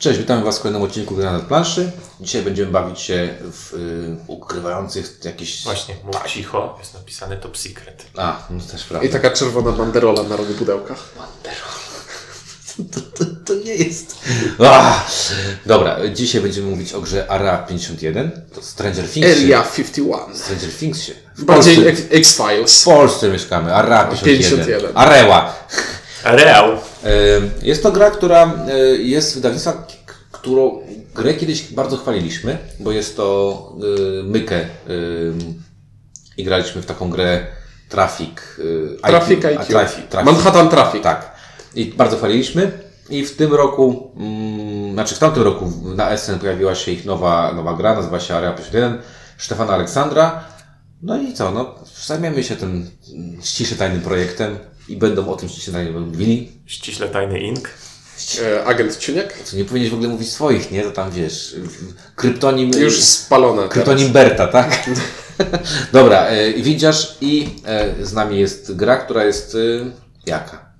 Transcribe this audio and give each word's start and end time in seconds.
Cześć, 0.00 0.18
witamy 0.18 0.44
Was 0.44 0.58
w 0.58 0.62
kolejnym 0.62 0.82
odcinku 0.82 1.14
Gry 1.14 1.24
na 1.24 1.38
planszy. 1.38 1.90
Dzisiaj 2.20 2.42
będziemy 2.42 2.70
bawić 2.72 3.00
się 3.00 3.34
w 3.42 3.74
y, 3.74 4.16
ukrywających 4.26 5.18
jakieś... 5.24 5.64
Właśnie, 5.64 5.94
mów 6.04 6.16
cicho, 6.26 6.76
jest 6.80 6.94
napisane 6.94 7.36
top 7.36 7.58
secret. 7.58 8.06
A, 8.16 8.46
no 8.50 8.60
też 8.72 8.84
prawda. 8.84 9.06
I 9.08 9.10
taka 9.10 9.30
czerwona 9.30 9.72
banderola 9.72 10.22
na 10.22 10.36
rogu 10.36 10.54
pudełkach. 10.54 10.98
To, 12.94 13.00
to, 13.00 13.30
to 13.44 13.54
nie 13.54 13.74
jest... 13.74 14.18
Ah! 14.58 15.06
Dobra, 15.66 15.96
dzisiaj 16.14 16.40
będziemy 16.40 16.70
mówić 16.70 16.92
o 16.92 17.00
grze 17.00 17.30
Area 17.30 17.58
51. 17.58 18.30
To 18.54 18.62
Stranger 18.62 19.08
Things. 19.08 19.28
Area 19.30 19.62
51. 19.76 20.36
Stranger 20.36 20.70
Things 20.78 21.02
się. 21.02 21.12
W 21.36 21.44
Bardziej 21.44 21.76
Polsce, 21.76 21.90
X- 21.92 22.02
X-Files. 22.10 22.80
w 22.82 22.84
Polsce 22.84 23.28
mieszkamy. 23.28 23.74
Area 23.74 24.04
51. 24.04 24.50
51. 24.50 24.90
Areła. 24.94 25.54
Real! 26.24 26.72
Y, 26.74 26.78
Jest 27.62 27.82
to 27.82 27.92
gra, 27.92 28.10
która 28.10 28.54
y, 28.94 29.02
jest 29.02 29.34
wydawnictwa, 29.34 29.86
którą 30.32 30.80
grę 31.14 31.34
kiedyś 31.34 31.72
bardzo 31.72 31.96
chwaliliśmy, 31.96 32.58
bo 32.80 32.92
jest 32.92 33.16
to 33.16 33.72
y, 34.20 34.22
mykę 34.22 34.60
i 36.36 36.44
graliśmy 36.44 36.82
w 36.82 36.86
taką 36.86 37.10
grę 37.10 37.46
Traffic. 37.88 38.30
Traffic 39.02 39.44
a, 39.44 39.48
IQ. 39.48 39.66
Traffic, 39.66 40.08
Traffic. 40.08 40.32
Manhattan 40.32 40.68
Traffic. 40.68 41.02
Tak. 41.02 41.32
I 41.74 41.84
bardzo 41.84 42.16
chwaliliśmy. 42.16 42.72
I 43.10 43.24
w 43.24 43.36
tym 43.36 43.54
roku, 43.54 44.12
mm, 44.16 44.92
znaczy 44.92 45.14
w 45.14 45.18
tamtym 45.18 45.42
roku 45.42 45.72
na 45.94 46.10
SN 46.10 46.38
pojawiła 46.38 46.74
się 46.74 46.92
ich 46.92 47.04
nowa, 47.04 47.52
nowa 47.52 47.74
gra, 47.74 47.94
nazywa 47.94 48.20
się 48.20 48.34
Area 48.34 48.52
51, 48.52 48.98
Stefana 49.38 49.72
Aleksandra. 49.72 50.44
No 51.02 51.18
i 51.18 51.32
co, 51.32 51.50
no 51.50 51.74
zajmiemy 52.06 52.42
się 52.42 52.56
tym 52.56 52.90
mm, 53.14 53.42
ściśle 53.42 53.76
tajnym 53.76 54.00
projektem 54.00 54.58
i 54.88 54.96
będą 54.96 55.28
o 55.28 55.36
tym 55.36 55.48
ściśle 55.48 55.72
tajnym 55.72 56.08
mówili. 56.08 56.52
Ściśle 56.66 57.08
tajny 57.08 57.40
ink. 57.40 57.70
E, 58.42 58.64
agent 58.64 58.98
Ciuniek. 58.98 59.34
Co 59.44 59.56
nie 59.56 59.64
powinieneś 59.64 59.90
w 59.90 59.94
ogóle 59.94 60.08
mówić 60.08 60.28
swoich, 60.28 60.70
nie? 60.70 60.82
To 60.82 60.90
tam 60.90 61.10
wiesz, 61.10 61.56
kryptonim... 62.16 62.70
Już 62.78 63.00
spalone. 63.00 63.68
Kryptonim 63.68 64.12
Berta, 64.12 64.46
tak? 64.46 64.90
Dobra, 65.92 66.26
e, 66.26 66.52
widzisz 66.52 67.16
i 67.20 67.48
e, 67.64 68.06
z 68.06 68.12
nami 68.12 68.40
jest 68.40 68.76
gra, 68.76 68.96
która 68.96 69.24
jest 69.24 69.54
e, 69.54 69.58
jaka? 70.26 70.70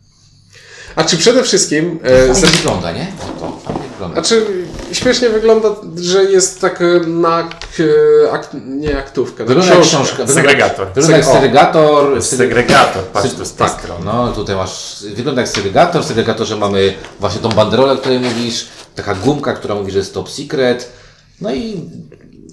A 0.96 1.04
czy 1.04 1.16
przede 1.16 1.42
wszystkim... 1.42 2.00
E, 2.02 2.34
Fajnie 2.34 2.48
wygląda, 2.48 2.92
nie? 2.92 3.12
No 3.20 3.40
to 3.40 3.60
fajnie 3.64 3.89
wygląda. 4.00 4.20
a 4.20 4.24
czy 4.24 4.46
śmiesznie 4.92 5.28
wygląda, 5.30 5.68
że 5.96 6.24
jest 6.24 6.60
tak 6.60 6.82
e, 6.82 6.84
na... 7.06 7.42
k- 7.42 8.32
Akt, 8.32 8.50
nie 8.66 8.98
aktówkę. 8.98 9.42
na 9.44 9.48
Wygląda 9.48 9.72
książkę. 9.72 9.96
książka. 9.96 10.26
Segregator. 10.26 10.86
Wygląda 10.94 11.16
jak 11.16 11.26
segregator. 11.26 12.22
Segregator, 12.22 13.02
patrz 13.04 13.34
tu 13.34 13.44
z 13.44 13.52
tej 13.52 13.66
Tak, 13.68 13.78
strony. 13.80 14.04
no 14.04 14.32
tutaj 14.32 14.56
masz, 14.56 15.04
wygląda 15.14 15.40
jak 15.40 15.50
segregator. 15.50 16.02
W 16.02 16.06
segregatorze 16.06 16.56
mamy 16.56 16.94
właśnie 17.20 17.40
tą 17.40 17.48
banderolę, 17.48 17.92
o 17.92 17.96
której 17.96 18.20
mówisz, 18.20 18.66
taka 18.94 19.14
gumka, 19.14 19.52
która 19.52 19.74
mówi, 19.74 19.90
że 19.92 19.98
jest 19.98 20.14
top 20.14 20.30
secret. 20.30 20.92
No 21.40 21.54
i 21.54 21.80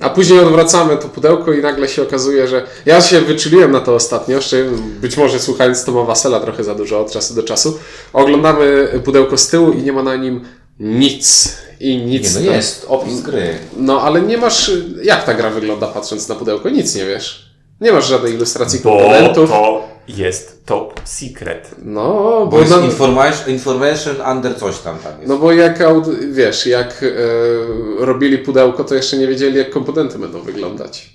A 0.02 0.10
później 0.10 0.40
odwracamy 0.40 0.98
to 0.98 1.08
pudełko 1.10 1.54
i 1.54 1.62
nagle 1.62 1.88
się 1.88 2.02
okazuje, 2.04 2.48
że 2.48 2.64
ja 2.86 3.02
się 3.02 3.22
wyczuliłem 3.22 3.72
na 3.72 3.80
to 3.80 3.96
ostatnio, 3.96 4.36
jeszcze 4.36 4.58
być 5.02 5.18
może 5.18 5.40
słuchając 5.40 5.84
Toma 5.86 6.04
Wasela 6.04 6.40
trochę 6.40 6.64
za 6.64 6.76
dużo 6.76 7.00
od 7.02 7.12
czasu 7.12 7.34
do 7.34 7.44
czasu. 7.44 7.80
Oglądamy 8.14 8.88
pudełko 9.06 9.38
z 9.38 9.48
tyłu 9.48 9.72
i 9.72 9.82
nie 9.82 9.94
ma 9.94 10.04
na 10.04 10.16
nim 10.16 10.42
nic. 10.80 11.58
I 11.80 11.98
nie, 11.98 12.06
nic. 12.06 12.36
no 12.36 12.42
tam. 12.42 12.54
jest 12.54 12.86
opis 12.90 13.22
gry. 13.22 13.58
No 13.78 14.02
ale 14.02 14.22
nie 14.22 14.38
masz. 14.38 14.72
Jak 15.04 15.24
ta 15.26 15.34
gra 15.34 15.50
wygląda 15.50 15.88
patrząc 15.88 16.28
na 16.28 16.36
pudełko? 16.36 16.70
Nic 16.70 16.96
nie 16.96 17.06
wiesz. 17.06 17.48
Nie 17.82 17.92
masz 17.92 18.08
żadnej 18.08 18.34
ilustracji 18.34 18.80
Bo 18.84 18.90
komponentów. 18.98 19.50
to 19.50 19.88
jest 20.08 20.66
top 20.66 21.02
secret. 21.04 21.72
No, 21.84 22.04
Bo 22.40 22.48
bo, 22.48 22.60
jest 22.60 22.72
na, 22.72 22.78
information, 22.78 23.50
information 23.50 24.16
under 24.32 24.60
coś 24.60 24.78
tam 24.80 24.98
tam 24.98 25.14
jest. 25.18 25.28
no 25.28 25.38
bo 25.38 25.52
jak 25.52 25.84
wiesz, 26.32 26.66
jak 26.66 27.04
e, 27.04 27.08
robili 28.06 28.38
pudełko, 28.38 28.84
to 28.84 28.96
jeszcze 28.96 29.18
nie 29.18 29.28
wiedzieli, 29.28 29.58
jak 29.58 29.70
komponenty 29.70 30.20
będą 30.20 30.42
wyglądać. 30.42 31.10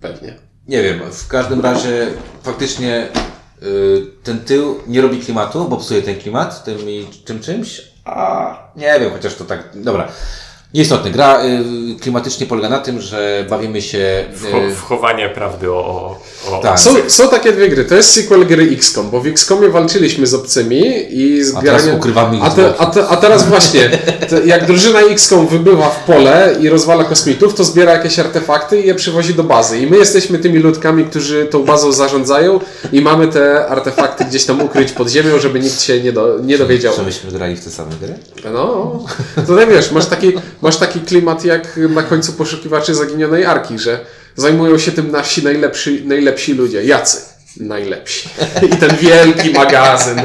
Pewnie. 0.00 0.34
Nie 0.68 0.82
wiem, 0.82 1.00
w 1.12 1.28
każdym 1.28 1.60
razie 1.60 2.06
faktycznie 2.42 3.08
y, 3.62 4.06
ten 4.22 4.38
tył 4.40 4.78
nie 4.86 5.00
robi 5.00 5.20
klimatu, 5.20 5.64
bo 5.64 5.76
psuje 5.76 6.02
ten 6.02 6.16
klimat 6.18 6.64
tym 6.64 6.90
i 6.90 7.06
tym 7.24 7.40
czymś, 7.40 7.82
a 8.06 8.56
nie 8.76 9.00
wiem, 9.00 9.10
chociaż 9.10 9.34
to 9.34 9.44
tak, 9.44 9.60
dobra. 9.74 10.08
Nieistotne, 10.74 11.10
gra 11.10 11.44
y, 11.44 12.00
klimatycznie 12.00 12.46
polega 12.46 12.68
na 12.68 12.78
tym, 12.78 13.00
że 13.00 13.46
bawimy 13.50 13.82
się... 13.82 14.24
Y, 14.70 14.74
wchowanie 14.74 15.28
prawdy 15.28 15.72
o... 15.72 15.74
o, 15.74 16.58
o 16.58 16.60
Tak. 16.62 16.80
Są, 16.80 16.94
są 17.08 17.28
takie 17.28 17.52
dwie 17.52 17.68
gry. 17.68 17.84
To 17.84 17.94
jest 17.94 18.12
sequel 18.12 18.46
gry 18.46 18.68
XCOM, 18.72 19.10
bo 19.10 19.20
w 19.20 19.26
XCOMie 19.26 19.68
walczyliśmy 19.68 20.26
z 20.26 20.34
obcymi 20.34 20.82
i 21.10 21.42
a 21.56 21.62
teraz 21.62 21.86
ukrywamy 21.96 22.36
ich 22.36 22.44
A, 22.44 22.50
te, 22.50 22.74
a, 22.78 22.86
te, 22.86 23.08
a 23.08 23.16
teraz 23.16 23.48
właśnie, 23.48 23.90
te, 24.28 24.46
jak 24.46 24.66
drużyna 24.66 25.00
XCOM 25.00 25.46
wybywa 25.46 25.90
w 25.90 26.04
pole 26.04 26.56
i 26.60 26.68
rozwala 26.68 27.04
kosmitów, 27.04 27.54
to 27.54 27.64
zbiera 27.64 27.92
jakieś 27.92 28.18
artefakty 28.18 28.80
i 28.80 28.86
je 28.86 28.94
przywozi 28.94 29.34
do 29.34 29.44
bazy. 29.44 29.78
I 29.78 29.86
my 29.86 29.96
jesteśmy 29.96 30.38
tymi 30.38 30.58
ludkami, 30.58 31.04
którzy 31.04 31.46
tą 31.46 31.64
bazą 31.64 31.92
zarządzają 31.92 32.60
i 32.92 33.00
mamy 33.00 33.28
te 33.28 33.66
artefakty 33.66 34.24
gdzieś 34.24 34.44
tam 34.44 34.60
ukryć 34.60 34.92
pod 34.92 35.08
ziemią, 35.08 35.38
żeby 35.38 35.60
nikt 35.60 35.80
się 35.80 36.00
nie, 36.00 36.12
do, 36.12 36.38
nie 36.42 36.58
dowiedział. 36.58 36.94
Czy 36.96 37.02
myśmy 37.02 37.32
grali 37.32 37.56
w 37.56 37.64
te 37.64 37.70
same 37.70 37.90
gry? 38.00 38.14
No, 38.52 38.98
tutaj 39.46 39.66
wiesz, 39.66 39.92
masz 39.92 40.06
taki, 40.06 40.32
masz 40.62 40.76
taki 40.76 41.00
klimat 41.00 41.44
jak 41.44 41.80
na 41.88 42.02
końcu 42.02 42.32
poszukiwaczy 42.32 42.94
zaginionej 42.94 43.44
arki, 43.44 43.78
że 43.78 44.00
zajmują 44.36 44.78
się 44.78 44.92
tym 44.92 45.10
nasi 45.10 45.44
najlepsi, 45.44 46.02
najlepsi 46.06 46.54
ludzie. 46.54 46.84
Jacy? 46.84 47.36
Najlepsi. 47.60 48.28
I 48.62 48.68
ten 48.68 48.96
wielki 48.96 49.50
magazyn 49.50 50.20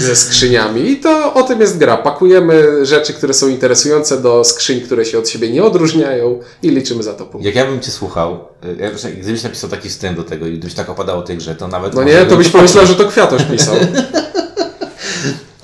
ze 0.00 0.16
skrzyniami. 0.16 0.90
I 0.90 0.96
to 0.96 1.34
o 1.34 1.42
tym 1.42 1.60
jest 1.60 1.78
gra. 1.78 1.96
Pakujemy 1.96 2.86
rzeczy, 2.86 3.12
które 3.12 3.34
są 3.34 3.48
interesujące 3.48 4.22
do 4.22 4.44
skrzyń, 4.44 4.80
które 4.80 5.04
się 5.04 5.18
od 5.18 5.28
siebie 5.28 5.50
nie 5.50 5.64
odróżniają 5.64 6.40
i 6.62 6.70
liczymy 6.70 7.02
za 7.02 7.14
to 7.14 7.26
punkty. 7.26 7.46
Jak 7.46 7.56
ja 7.56 7.66
bym 7.66 7.80
Cię 7.80 7.90
słuchał, 7.90 8.48
jak, 8.78 8.94
gdybyś 8.94 9.42
napisał 9.42 9.70
taki 9.70 9.88
wstęp 9.88 10.16
do 10.16 10.24
tego 10.24 10.46
i 10.46 10.58
gdybyś 10.58 10.74
tak 10.74 10.90
opadało 10.90 11.20
o 11.20 11.22
tej 11.22 11.36
grze, 11.36 11.54
to 11.54 11.68
nawet... 11.68 11.94
No 11.94 12.04
nie, 12.04 12.26
to 12.26 12.36
byś 12.36 12.48
pomyślał, 12.48 12.86
że 12.86 12.94
to 12.94 13.04
Kwiatosz 13.04 13.42
pisał. 13.44 13.74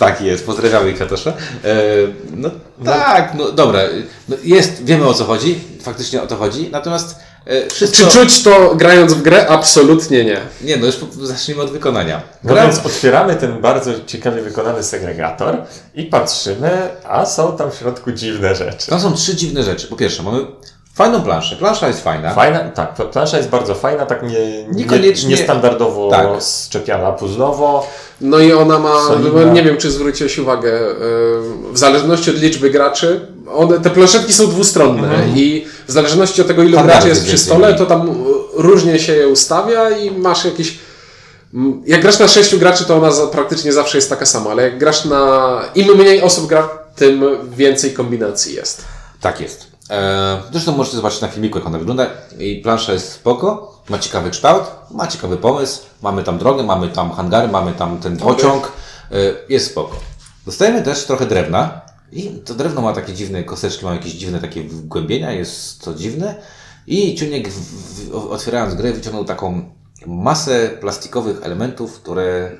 Tak 0.02 0.20
jest, 0.20 0.46
pozdrawiamy 0.46 0.92
Kwiatosza. 0.92 1.30
E, 1.30 1.74
no 2.36 2.50
tak, 2.84 3.34
no 3.34 3.52
dobra, 3.52 3.80
no, 4.28 4.36
jest, 4.44 4.84
wiemy 4.84 5.08
o 5.08 5.14
co 5.14 5.24
chodzi, 5.24 5.60
faktycznie 5.82 6.22
o 6.22 6.26
to 6.26 6.36
chodzi, 6.36 6.68
natomiast 6.72 7.16
e, 7.46 7.70
wszystko... 7.70 8.10
Czy 8.10 8.18
czuć 8.18 8.42
to 8.42 8.74
grając 8.74 9.14
w 9.14 9.22
grę? 9.22 9.48
Absolutnie 9.48 10.24
nie. 10.24 10.40
Nie, 10.62 10.76
no 10.76 10.86
już 10.86 10.96
zacznijmy 11.22 11.62
od 11.62 11.70
wykonania. 11.70 12.22
No 12.44 12.52
Gra, 12.52 12.62
więc 12.62 12.86
otwieramy 12.86 13.36
ten 13.36 13.60
bardzo 13.60 13.90
ciekawie 14.06 14.42
wykonany 14.42 14.82
segregator 14.82 15.56
i 15.94 16.02
patrzymy, 16.02 16.70
a 17.04 17.26
są 17.26 17.56
tam 17.56 17.70
w 17.70 17.74
środku 17.74 18.12
dziwne 18.12 18.54
rzeczy. 18.54 18.90
tam 18.90 19.00
są 19.00 19.12
trzy 19.12 19.36
dziwne 19.36 19.62
rzeczy. 19.62 19.86
Po 19.86 19.96
pierwsze, 19.96 20.22
mamy 20.22 20.46
fajną 20.94 21.22
planszę. 21.22 21.56
Plansza 21.56 21.88
jest 21.88 22.04
fajna. 22.04 22.34
Fajna, 22.34 22.58
tak, 22.60 22.94
pla- 22.98 23.08
plansza 23.10 23.36
jest 23.36 23.48
bardzo 23.48 23.74
fajna, 23.74 24.06
tak 24.06 24.22
nie, 24.22 24.64
Niekoniecznie- 24.64 25.28
nie, 25.28 25.36
niestandardowo 25.36 26.10
tak. 26.10 26.26
szczepiana 26.66 27.12
puzzlowo. 27.12 27.86
No 28.20 28.38
i 28.38 28.52
ona 28.52 28.78
ma, 28.78 29.00
Solidna. 29.08 29.44
nie 29.44 29.62
wiem 29.62 29.76
czy 29.76 29.90
zwróciłeś 29.90 30.38
uwagę, 30.38 30.70
yy, 30.70 31.72
w 31.72 31.78
zależności 31.78 32.30
od 32.30 32.36
liczby 32.36 32.70
graczy, 32.70 33.26
one, 33.54 33.80
te 33.80 33.90
planszetki 33.90 34.32
są 34.32 34.46
dwustronne 34.46 35.08
i 35.34 35.66
w 35.88 35.92
zależności 35.92 36.40
od 36.40 36.46
tego 36.46 36.62
ilu 36.62 36.72
Standardy 36.72 36.92
graczy 36.92 37.08
jest 37.08 37.24
przy 37.26 37.38
stole, 37.38 37.74
to 37.74 37.86
tam 37.86 38.24
różnie 38.54 38.98
się 38.98 39.12
je 39.12 39.28
ustawia 39.28 39.90
i 39.90 40.10
masz 40.10 40.44
jakieś... 40.44 40.78
Jak 41.86 42.00
grasz 42.02 42.18
na 42.18 42.28
sześciu 42.28 42.58
graczy, 42.58 42.84
to 42.84 42.96
ona 42.96 43.10
praktycznie 43.32 43.72
zawsze 43.72 43.98
jest 43.98 44.10
taka 44.10 44.26
sama, 44.26 44.50
ale 44.50 44.62
jak 44.62 44.78
grasz 44.78 45.04
na... 45.04 45.60
Im 45.74 45.96
mniej 45.96 46.22
osób 46.22 46.46
gra, 46.46 46.68
tym 46.96 47.24
więcej 47.56 47.92
kombinacji 47.92 48.54
jest. 48.54 48.84
Tak 49.20 49.40
jest. 49.40 49.71
E, 49.90 50.42
zresztą 50.52 50.76
możecie 50.76 50.96
zobaczyć 50.96 51.20
na 51.20 51.28
filmiku, 51.28 51.58
jak 51.58 51.66
ona 51.66 51.78
wygląda. 51.78 52.06
I 52.38 52.56
plansza 52.56 52.92
jest 52.92 53.12
spoko, 53.12 53.82
ma 53.88 53.98
ciekawy 53.98 54.30
kształt, 54.30 54.64
ma 54.90 55.06
ciekawy 55.06 55.36
pomysł. 55.36 55.82
Mamy 56.02 56.22
tam 56.22 56.38
drogę, 56.38 56.62
mamy 56.62 56.88
tam 56.88 57.12
hangary, 57.12 57.48
mamy 57.48 57.72
tam 57.72 57.98
ten 57.98 58.16
pociąg. 58.16 58.72
E, 59.10 59.16
jest 59.48 59.70
spoko. 59.70 59.96
Dostajemy 60.46 60.82
też 60.82 61.06
trochę 61.06 61.26
drewna. 61.26 61.80
I 62.12 62.30
to 62.44 62.54
drewno 62.54 62.80
ma 62.80 62.92
takie 62.92 63.12
dziwne 63.12 63.44
koseczki, 63.44 63.84
ma 63.84 63.92
jakieś 63.92 64.12
dziwne 64.12 64.40
takie 64.40 64.62
wgłębienia, 64.62 65.32
jest 65.32 65.84
to 65.84 65.94
dziwne. 65.94 66.34
I 66.86 67.14
Ciuniek 67.14 67.48
w, 67.48 68.10
w, 68.10 68.32
otwierając 68.32 68.74
grę 68.74 68.92
wyciągnął 68.92 69.24
taką 69.24 69.62
masę 70.06 70.68
plastikowych 70.80 71.36
elementów, 71.42 72.00
które 72.00 72.50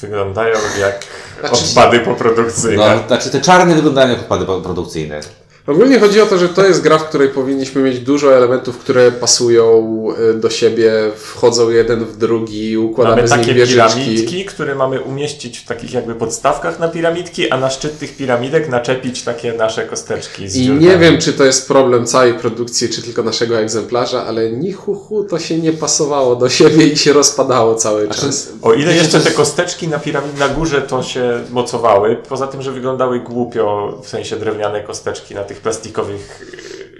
Wyglądają 0.00 0.58
jak 0.80 1.06
Znaczy- 1.40 1.64
odpady 1.64 2.00
poprodukcyjne. 2.00 2.96
No, 2.96 3.06
znaczy 3.08 3.30
te 3.30 3.40
czarne 3.40 3.74
wyglądają 3.74 4.08
jak 4.08 4.18
odpady 4.18 4.44
produkcyjne. 4.44 5.20
Ogólnie 5.68 6.00
chodzi 6.00 6.20
o 6.20 6.26
to, 6.26 6.38
że 6.38 6.48
to 6.48 6.66
jest 6.66 6.82
gra, 6.82 6.98
w 6.98 7.08
której 7.08 7.28
powinniśmy 7.28 7.82
mieć 7.82 8.00
dużo 8.00 8.36
elementów, 8.36 8.78
które 8.78 9.12
pasują 9.12 9.88
y, 10.30 10.34
do 10.34 10.50
siebie, 10.50 10.92
wchodzą 11.16 11.70
jeden 11.70 12.04
w 12.04 12.16
drugi, 12.16 12.78
układamy 12.78 13.16
Mamy 13.16 13.28
z 13.28 13.30
nich 13.30 13.40
takie 13.40 13.54
wieżyczki. 13.54 14.00
piramidki, 14.00 14.44
które 14.44 14.74
mamy 14.74 15.00
umieścić 15.00 15.58
w 15.58 15.64
takich 15.66 15.92
jakby 15.92 16.14
podstawkach 16.14 16.78
na 16.78 16.88
piramidki, 16.88 17.50
a 17.50 17.56
na 17.56 17.70
szczyt 17.70 17.98
tych 17.98 18.16
piramidek 18.16 18.68
naczepić 18.68 19.22
takie 19.22 19.52
nasze 19.52 19.86
kosteczki 19.86 20.48
z 20.48 20.56
I 20.56 20.62
dziurkami. 20.64 20.86
nie 20.86 20.98
wiem, 20.98 21.18
czy 21.18 21.32
to 21.32 21.44
jest 21.44 21.68
problem 21.68 22.06
całej 22.06 22.34
produkcji, 22.34 22.88
czy 22.88 23.02
tylko 23.02 23.22
naszego 23.22 23.58
egzemplarza, 23.58 24.24
ale 24.26 24.50
ni 24.50 24.72
hu, 24.72 24.94
hu 24.94 25.24
to 25.24 25.38
się 25.38 25.58
nie 25.58 25.72
pasowało 25.72 26.36
do 26.36 26.48
siebie 26.48 26.86
i 26.86 26.96
się 26.96 27.12
rozpadało 27.12 27.74
cały 27.74 28.08
czas. 28.08 28.52
O 28.62 28.72
ile 28.72 28.94
jeszcze 28.94 29.20
te 29.20 29.30
kosteczki 29.30 29.88
na 29.88 29.98
piramid 29.98 30.38
na 30.38 30.48
górze 30.48 30.82
to 30.82 31.02
się 31.02 31.40
mocowały, 31.50 32.16
poza 32.28 32.46
tym, 32.46 32.62
że 32.62 32.72
wyglądały 32.72 33.20
głupio, 33.20 33.98
w 34.04 34.08
sensie 34.08 34.36
drewniane 34.36 34.80
kosteczki 34.80 35.34
na 35.34 35.44
tych 35.44 35.57
plastikowych 35.58 36.42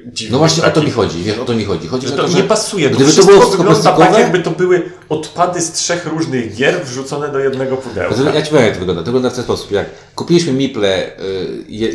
e, 0.08 0.12
dziwnych 0.12 0.32
No 0.32 0.38
właśnie 0.38 0.62
o 0.62 0.66
to 0.66 0.72
takich. 0.72 0.88
mi 0.88 0.90
chodzi, 0.90 1.22
wiesz, 1.22 1.38
o 1.38 1.44
to 1.44 1.54
mi 1.54 1.64
chodzi. 1.64 1.88
Chodzi 1.88 2.08
Że 2.08 2.14
o 2.14 2.16
to 2.16 2.22
to, 2.22 2.28
że 2.28 2.36
nie 2.36 2.42
pasuje. 2.42 2.90
To 2.90 2.96
Gdyby 2.96 3.12
to 3.12 3.24
było 3.24 3.46
wygląda 3.46 3.92
tak, 3.92 4.18
jakby 4.18 4.38
to 4.38 4.50
były 4.50 4.90
odpady 5.08 5.60
z 5.60 5.72
trzech 5.72 6.06
różnych 6.06 6.56
gier 6.56 6.84
wrzucone 6.84 7.32
do 7.32 7.38
jednego 7.38 7.76
pudełka. 7.76 8.14
To, 8.14 8.22
ja 8.34 8.42
ci 8.42 8.50
powiem 8.50 8.64
jak 8.64 8.74
to 8.74 8.78
wygląda. 8.78 9.02
To 9.02 9.06
wygląda 9.06 9.30
w 9.30 9.34
ten 9.34 9.44
sposób. 9.44 9.70
Jak 9.70 9.86
kupiliśmy 10.14 10.52
miple 10.52 11.18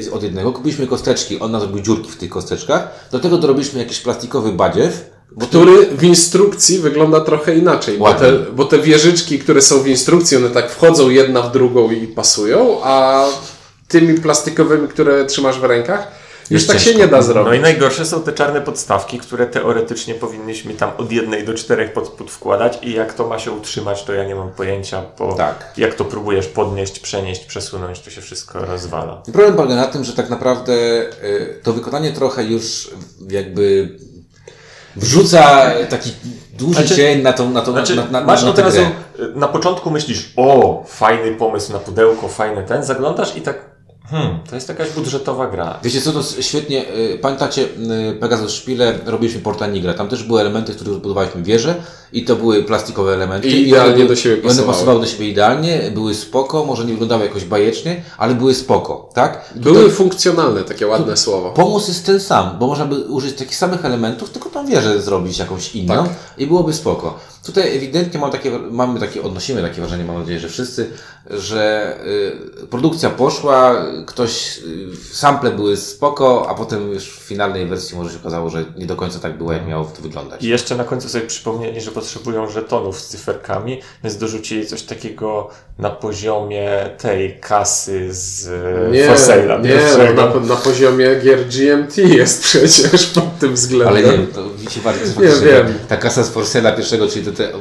y, 0.05 0.11
od 0.11 0.23
jednego, 0.23 0.51
kupiliśmy 0.51 0.87
kosteczki, 0.87 1.39
on 1.39 1.51
nam 1.51 1.61
zrobił 1.61 1.79
dziurki 1.79 2.11
w 2.11 2.17
tych 2.17 2.29
kosteczkach, 2.29 3.07
do 3.11 3.19
tego 3.19 3.37
dorobiliśmy 3.37 3.79
jakiś 3.79 3.99
plastikowy 3.99 4.51
badziew, 4.51 5.13
bo 5.35 5.45
Który 5.45 5.85
w 5.85 6.03
instrukcji 6.03 6.79
wygląda 6.79 7.21
trochę 7.21 7.55
inaczej, 7.55 7.97
bo 7.97 8.13
te, 8.13 8.33
bo 8.55 8.65
te 8.65 8.79
wieżyczki, 8.79 9.39
które 9.39 9.61
są 9.61 9.79
w 9.79 9.87
instrukcji, 9.87 10.37
one 10.37 10.49
tak 10.49 10.71
wchodzą 10.71 11.09
jedna 11.09 11.41
w 11.41 11.51
drugą 11.51 11.91
i 11.91 12.07
pasują, 12.07 12.83
a 12.83 13.25
tymi 13.87 14.13
plastikowymi, 14.19 14.87
które 14.87 15.25
trzymasz 15.25 15.59
w 15.59 15.63
rękach, 15.63 16.22
już 16.49 16.67
tak 16.67 16.79
się 16.79 16.95
nie 16.95 17.07
da 17.07 17.17
No 17.17 17.23
zrobić. 17.23 17.59
i 17.59 17.61
najgorsze 17.61 18.05
są 18.05 18.21
te 18.21 18.33
czarne 18.33 18.61
podstawki, 18.61 19.19
które 19.19 19.45
teoretycznie 19.47 20.13
powinniśmy 20.15 20.73
tam 20.73 20.91
od 20.97 21.11
jednej 21.11 21.45
do 21.45 21.53
czterech 21.53 21.93
pod, 21.93 22.09
podwkładać 22.09 22.79
i 22.81 22.93
jak 22.93 23.13
to 23.13 23.27
ma 23.27 23.39
się 23.39 23.51
utrzymać, 23.51 24.03
to 24.03 24.13
ja 24.13 24.23
nie 24.25 24.35
mam 24.35 24.51
pojęcia, 24.51 25.03
bo 25.19 25.33
Tak. 25.33 25.73
jak 25.77 25.93
to 25.95 26.05
próbujesz 26.05 26.47
podnieść, 26.47 26.99
przenieść, 26.99 27.45
przesunąć, 27.45 27.99
to 27.99 28.09
się 28.09 28.21
wszystko 28.21 28.65
rozwala. 28.65 29.21
Problem 29.33 29.55
polega 29.55 29.75
na 29.75 29.87
tym, 29.87 30.03
że 30.03 30.13
tak 30.13 30.29
naprawdę 30.29 30.73
y, 30.73 31.59
to 31.63 31.73
wykonanie 31.73 32.11
trochę 32.11 32.43
już 32.43 32.89
jakby 33.29 33.89
wrzuca 34.95 35.71
taki 35.89 36.11
duży 36.53 36.79
Znaczy- 36.79 36.95
cień 36.95 37.21
na 37.21 37.33
tą, 37.33 37.49
na 37.49 37.61
tą, 37.61 37.71
Znaczy, 37.71 37.95
na, 37.95 38.05
na, 38.05 38.11
na, 38.11 38.21
masz 38.25 38.43
na 38.43 38.51
grę. 38.53 38.91
na 39.35 39.47
początku 39.47 39.91
myślisz, 39.91 40.33
o, 40.37 40.83
fajny 40.87 41.31
pomysł 41.35 41.73
na 41.73 41.79
pudełko, 41.79 42.27
fajny 42.27 42.63
ten, 42.63 42.83
zaglądasz 42.83 43.35
i 43.37 43.41
tak, 43.41 43.72
hmm, 44.13 44.39
to 44.49 44.55
jest 44.55 44.69
jakaś 44.69 44.89
budżetowa 44.89 45.47
gra. 45.47 45.79
Wiecie 45.83 46.01
co, 46.01 46.11
to 46.11 46.23
świetnie, 46.41 46.85
y, 46.97 47.17
pamiętacie 47.21 47.61
y, 47.61 48.15
Pegasus 48.19 48.53
Spiele, 48.53 48.99
robiliśmy 49.05 49.41
Portanigrę, 49.41 49.93
tam 49.93 50.07
też 50.09 50.23
były 50.23 50.41
elementy, 50.41 50.73
z 50.73 50.75
których 50.75 50.99
budowaliśmy 50.99 51.43
wieże 51.43 51.75
i 52.13 52.25
to 52.25 52.35
były 52.35 52.63
plastikowe 52.63 53.13
elementy. 53.13 53.47
I 53.47 53.67
idealnie 53.67 54.05
do 54.05 54.15
siebie 54.15 54.35
i 54.35 54.39
one 54.39 54.47
pasowały. 54.49 54.73
pasowały 54.73 54.99
do 54.99 55.05
siebie 55.05 55.29
idealnie, 55.29 55.91
były 55.93 56.15
spoko, 56.15 56.65
może 56.65 56.85
nie 56.85 56.91
wyglądały 56.91 57.23
jakoś 57.25 57.45
bajecznie, 57.45 58.03
ale 58.17 58.35
były 58.35 58.53
spoko, 58.53 59.09
tak? 59.13 59.53
Były 59.55 59.89
funkcjonalne, 59.91 60.63
takie 60.63 60.87
ładne 60.87 61.17
słowo. 61.17 61.51
Pomysł 61.51 61.87
jest 61.87 62.05
ten 62.05 62.19
sam, 62.19 62.57
bo 62.59 62.67
można 62.67 62.85
by 62.85 62.95
użyć 62.95 63.37
takich 63.37 63.55
samych 63.55 63.85
elementów, 63.85 64.29
tylko 64.29 64.49
tą 64.49 64.65
wieżę 64.65 65.01
zrobić 65.01 65.37
jakąś 65.39 65.75
inną 65.75 66.03
Tak. 66.03 66.09
i 66.37 66.47
byłoby 66.47 66.73
spoko. 66.73 67.19
Tutaj 67.45 67.77
ewidentnie 67.77 68.19
mam 68.19 68.31
takie, 68.31 68.59
mamy 68.71 68.99
takie, 68.99 69.23
odnosimy 69.23 69.61
takie 69.61 69.81
wrażenie, 69.81 70.03
mam 70.05 70.19
nadzieję, 70.19 70.39
że 70.39 70.49
wszyscy, 70.49 70.89
że 71.29 71.95
y, 72.63 72.67
produkcja 72.67 73.09
poszła, 73.09 73.85
ktoś, 74.05 74.57
y, 74.57 75.15
sample 75.15 75.51
były 75.51 75.77
spoko, 75.77 76.47
a 76.49 76.55
potem 76.55 76.91
już 76.91 77.03
w 77.09 77.19
finalnej 77.19 77.65
wersji 77.67 77.97
może 77.97 78.09
się 78.11 78.17
okazało, 78.19 78.49
że 78.49 78.65
nie 78.77 78.85
do 78.85 78.95
końca 78.95 79.19
tak 79.19 79.37
było, 79.37 79.53
jak 79.53 79.67
miało 79.67 79.85
to 79.85 80.01
wyglądać. 80.01 80.43
I 80.43 80.47
jeszcze 80.47 80.75
na 80.75 80.83
końcu 80.83 81.09
sobie 81.09 81.25
przypomnieli, 81.27 81.81
że 81.81 81.91
potrzebują 81.91 82.49
żetonów 82.49 82.99
z 83.01 83.07
cyferkami, 83.07 83.81
więc 84.03 84.17
dorzucili 84.17 84.67
coś 84.67 84.81
takiego 84.83 85.49
na 85.79 85.89
poziomie 85.89 86.69
tej 86.97 87.39
kasy 87.39 88.07
z 88.13 88.49
Nie, 88.91 89.07
For 89.07 89.17
Sale'a 89.17 89.61
nie 89.63 89.69
pierwszego. 89.69 90.39
na, 90.39 90.39
na 90.39 90.55
poziomie 90.55 91.07
gier 91.23 91.39
GMT 91.47 91.97
jest 91.97 92.43
przecież 92.43 93.05
pod 93.05 93.39
tym 93.39 93.53
względem. 93.53 93.87
Ale 93.87 94.03
nie 94.03 94.11
wiem, 94.11 94.27
to 94.27 94.49
widzicie 94.49 94.81
bardziej 94.81 95.07
Nie 95.19 95.47
wiem. 95.47 95.73
ta 95.87 95.97
kasa 95.97 96.23
z 96.23 96.29
Forsela 96.29 96.71
pierwszego, 96.71 97.07
czyli 97.07 97.25
te, 97.25 97.31
te 97.31 97.49
y, 97.49 97.55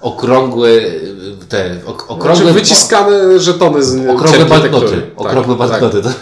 okrągłe, 0.00 0.68
y, 0.70 1.16
te 1.48 1.76
ok, 1.86 2.04
okrągłe, 2.10 2.36
Znaczy 2.36 2.52
wyciskane 2.52 3.38
żetony 3.40 3.82
z 3.82 4.08
Okrągłe 4.10 4.44
banknoty. 4.44 4.86
tektury. 4.86 5.10
Okrągłe 5.16 5.54
Tak, 5.70 5.80
tak. 6.04 6.14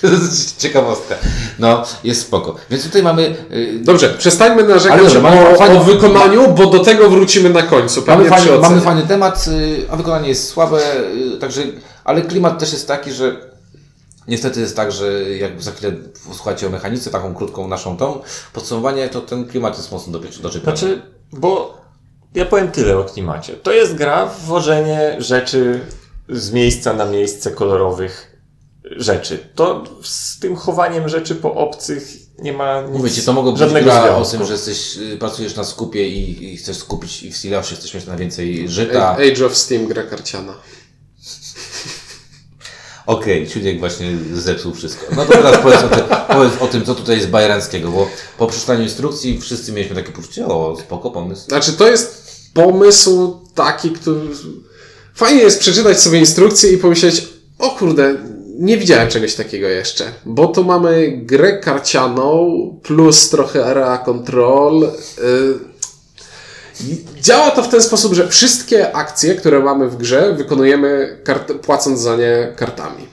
To 0.00 0.06
jest 0.06 0.58
ciekawostka. 0.60 1.14
No, 1.58 1.84
jest 2.04 2.20
spoko. 2.20 2.56
Więc 2.70 2.84
tutaj 2.84 3.02
mamy. 3.02 3.36
y, 3.52 3.80
Dobrze, 3.82 4.08
przestańmy 4.08 4.62
narzekać 4.62 4.92
Ale 4.92 5.02
dobrze, 5.02 5.20
mamy 5.20 5.48
o, 5.48 5.54
fajny- 5.54 5.76
o 5.76 5.84
wykonaniu, 5.84 6.54
bo 6.54 6.66
do 6.66 6.78
tego 6.78 7.10
wrócimy 7.10 7.50
na 7.50 7.62
końcu. 7.62 8.04
Mamy 8.06 8.28
fajny, 8.30 8.58
mamy 8.58 8.80
fajny 8.80 9.02
temat, 9.02 9.48
y, 9.48 9.86
a 9.90 9.96
wykonanie 9.96 10.28
jest 10.28 10.48
słabe, 10.48 10.80
y, 11.34 11.38
także, 11.40 11.62
ale 12.04 12.22
klimat 12.22 12.58
też 12.58 12.72
jest 12.72 12.88
taki, 12.88 13.12
że 13.12 13.36
niestety 14.28 14.60
jest 14.60 14.76
tak, 14.76 14.92
że 14.92 15.22
jak 15.22 15.62
za 15.62 15.72
chwilę 15.72 15.92
posłuchacie 16.28 16.66
o 16.66 16.70
mechanice, 16.70 17.10
taką 17.10 17.34
krótką 17.34 17.68
naszą 17.68 17.96
tą, 17.96 18.20
podsumowanie, 18.52 19.08
to 19.08 19.20
ten 19.20 19.46
klimat 19.46 19.76
jest 19.76 19.92
mocno 19.92 20.12
doczepiony. 20.18 20.62
Znaczy, 20.62 21.02
bo 21.32 21.80
ja 22.34 22.44
powiem 22.46 22.70
tyle 22.70 22.98
o 22.98 23.04
klimacie. 23.04 23.52
To 23.52 23.72
jest 23.72 23.94
gra 23.94 24.26
w 24.26 24.44
wożenie 24.44 25.16
rzeczy 25.18 25.80
z 26.28 26.52
miejsca 26.52 26.92
na 26.92 27.04
miejsce 27.04 27.50
kolorowych 27.50 28.27
rzeczy. 28.96 29.38
To 29.54 29.84
z 30.02 30.38
tym 30.38 30.56
chowaniem 30.56 31.08
rzeczy 31.08 31.34
po 31.34 31.54
obcych 31.54 32.08
nie 32.38 32.52
ma 32.52 32.80
nic, 32.82 32.90
Mówię 32.98 33.10
ci, 33.10 33.22
to 33.22 33.32
mogło 33.32 33.52
być 33.52 33.58
żadnego 33.58 33.84
gra 33.84 34.02
związku. 34.02 34.22
o 34.22 34.38
tym, 34.38 34.46
że 34.46 34.52
jesteś, 34.52 34.96
y, 34.96 35.16
pracujesz 35.16 35.56
na 35.56 35.64
skupie 35.64 36.08
i, 36.08 36.52
i 36.52 36.56
chcesz 36.56 36.76
skupić 36.76 37.22
i 37.22 37.32
w 37.32 37.36
silosie 37.36 37.76
chcesz 37.76 37.94
mieć 37.94 38.06
na 38.06 38.16
więcej 38.16 38.68
żyta. 38.68 39.16
Age 39.32 39.46
of 39.46 39.56
Steam, 39.56 39.86
gra 39.86 40.02
karciana. 40.02 40.54
Okej, 43.06 43.48
Ciuniek 43.48 43.80
właśnie 43.80 44.18
zepsuł 44.34 44.74
wszystko. 44.74 45.14
No 45.16 45.24
to 45.26 45.32
teraz 45.32 45.62
powiedz 45.62 45.82
o, 45.82 45.88
tym, 45.88 46.04
powiedz 46.36 46.52
o 46.60 46.66
tym, 46.66 46.84
co 46.84 46.94
tutaj 46.94 47.16
jest 47.16 47.28
bajeranckiego, 47.28 47.90
bo 47.90 48.08
po 48.38 48.46
przeczytaniu 48.46 48.82
instrukcji 48.82 49.40
wszyscy 49.40 49.72
mieliśmy 49.72 49.96
takie 49.96 50.12
poczucie, 50.12 50.46
o, 50.46 50.76
spoko 50.80 51.10
pomysł. 51.10 51.44
Znaczy, 51.48 51.72
to 51.72 51.88
jest 51.88 52.28
pomysł 52.54 53.40
taki, 53.54 53.90
który... 53.90 54.20
Fajnie 55.14 55.42
jest 55.42 55.60
przeczytać 55.60 56.00
sobie 56.00 56.18
instrukcję 56.18 56.72
i 56.72 56.78
pomyśleć, 56.78 57.28
o 57.58 57.70
kurde, 57.70 58.16
nie 58.58 58.78
widziałem 58.78 59.08
czegoś 59.08 59.34
takiego 59.34 59.68
jeszcze. 59.68 60.04
Bo 60.24 60.46
tu 60.46 60.64
mamy 60.64 61.12
grę 61.22 61.58
karcianą 61.58 62.50
plus 62.82 63.30
trochę 63.30 63.66
area 63.66 63.98
control. 63.98 64.80
Yy, 64.80 65.58
Działa 67.20 67.50
to 67.50 67.62
w 67.62 67.68
ten 67.68 67.82
sposób, 67.82 68.14
że 68.14 68.28
wszystkie 68.28 68.96
akcje, 68.96 69.34
które 69.34 69.60
mamy 69.60 69.88
w 69.88 69.96
grze, 69.96 70.34
wykonujemy 70.34 71.18
płacąc 71.62 72.00
za 72.00 72.16
nie 72.16 72.52
kartami. 72.56 73.06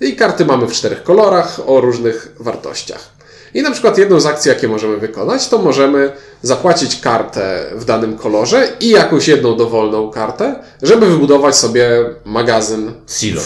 I 0.00 0.16
karty 0.16 0.44
mamy 0.44 0.66
w 0.66 0.72
czterech 0.72 1.02
kolorach 1.02 1.60
o 1.66 1.80
różnych 1.80 2.34
wartościach. 2.40 3.12
I 3.54 3.62
na 3.62 3.70
przykład 3.70 3.98
jedną 3.98 4.20
z 4.20 4.26
akcji, 4.26 4.48
jakie 4.48 4.68
możemy 4.68 4.96
wykonać, 4.96 5.48
to 5.48 5.58
możemy 5.58 6.12
zapłacić 6.42 7.00
kartę 7.00 7.64
w 7.74 7.84
danym 7.84 8.18
kolorze 8.18 8.68
i 8.80 8.88
jakąś 8.88 9.28
jedną 9.28 9.56
dowolną 9.56 10.10
kartę, 10.10 10.62
żeby 10.82 11.06
wybudować 11.06 11.56
sobie 11.56 12.04
magazyn 12.24 12.92
Silo. 13.08 13.42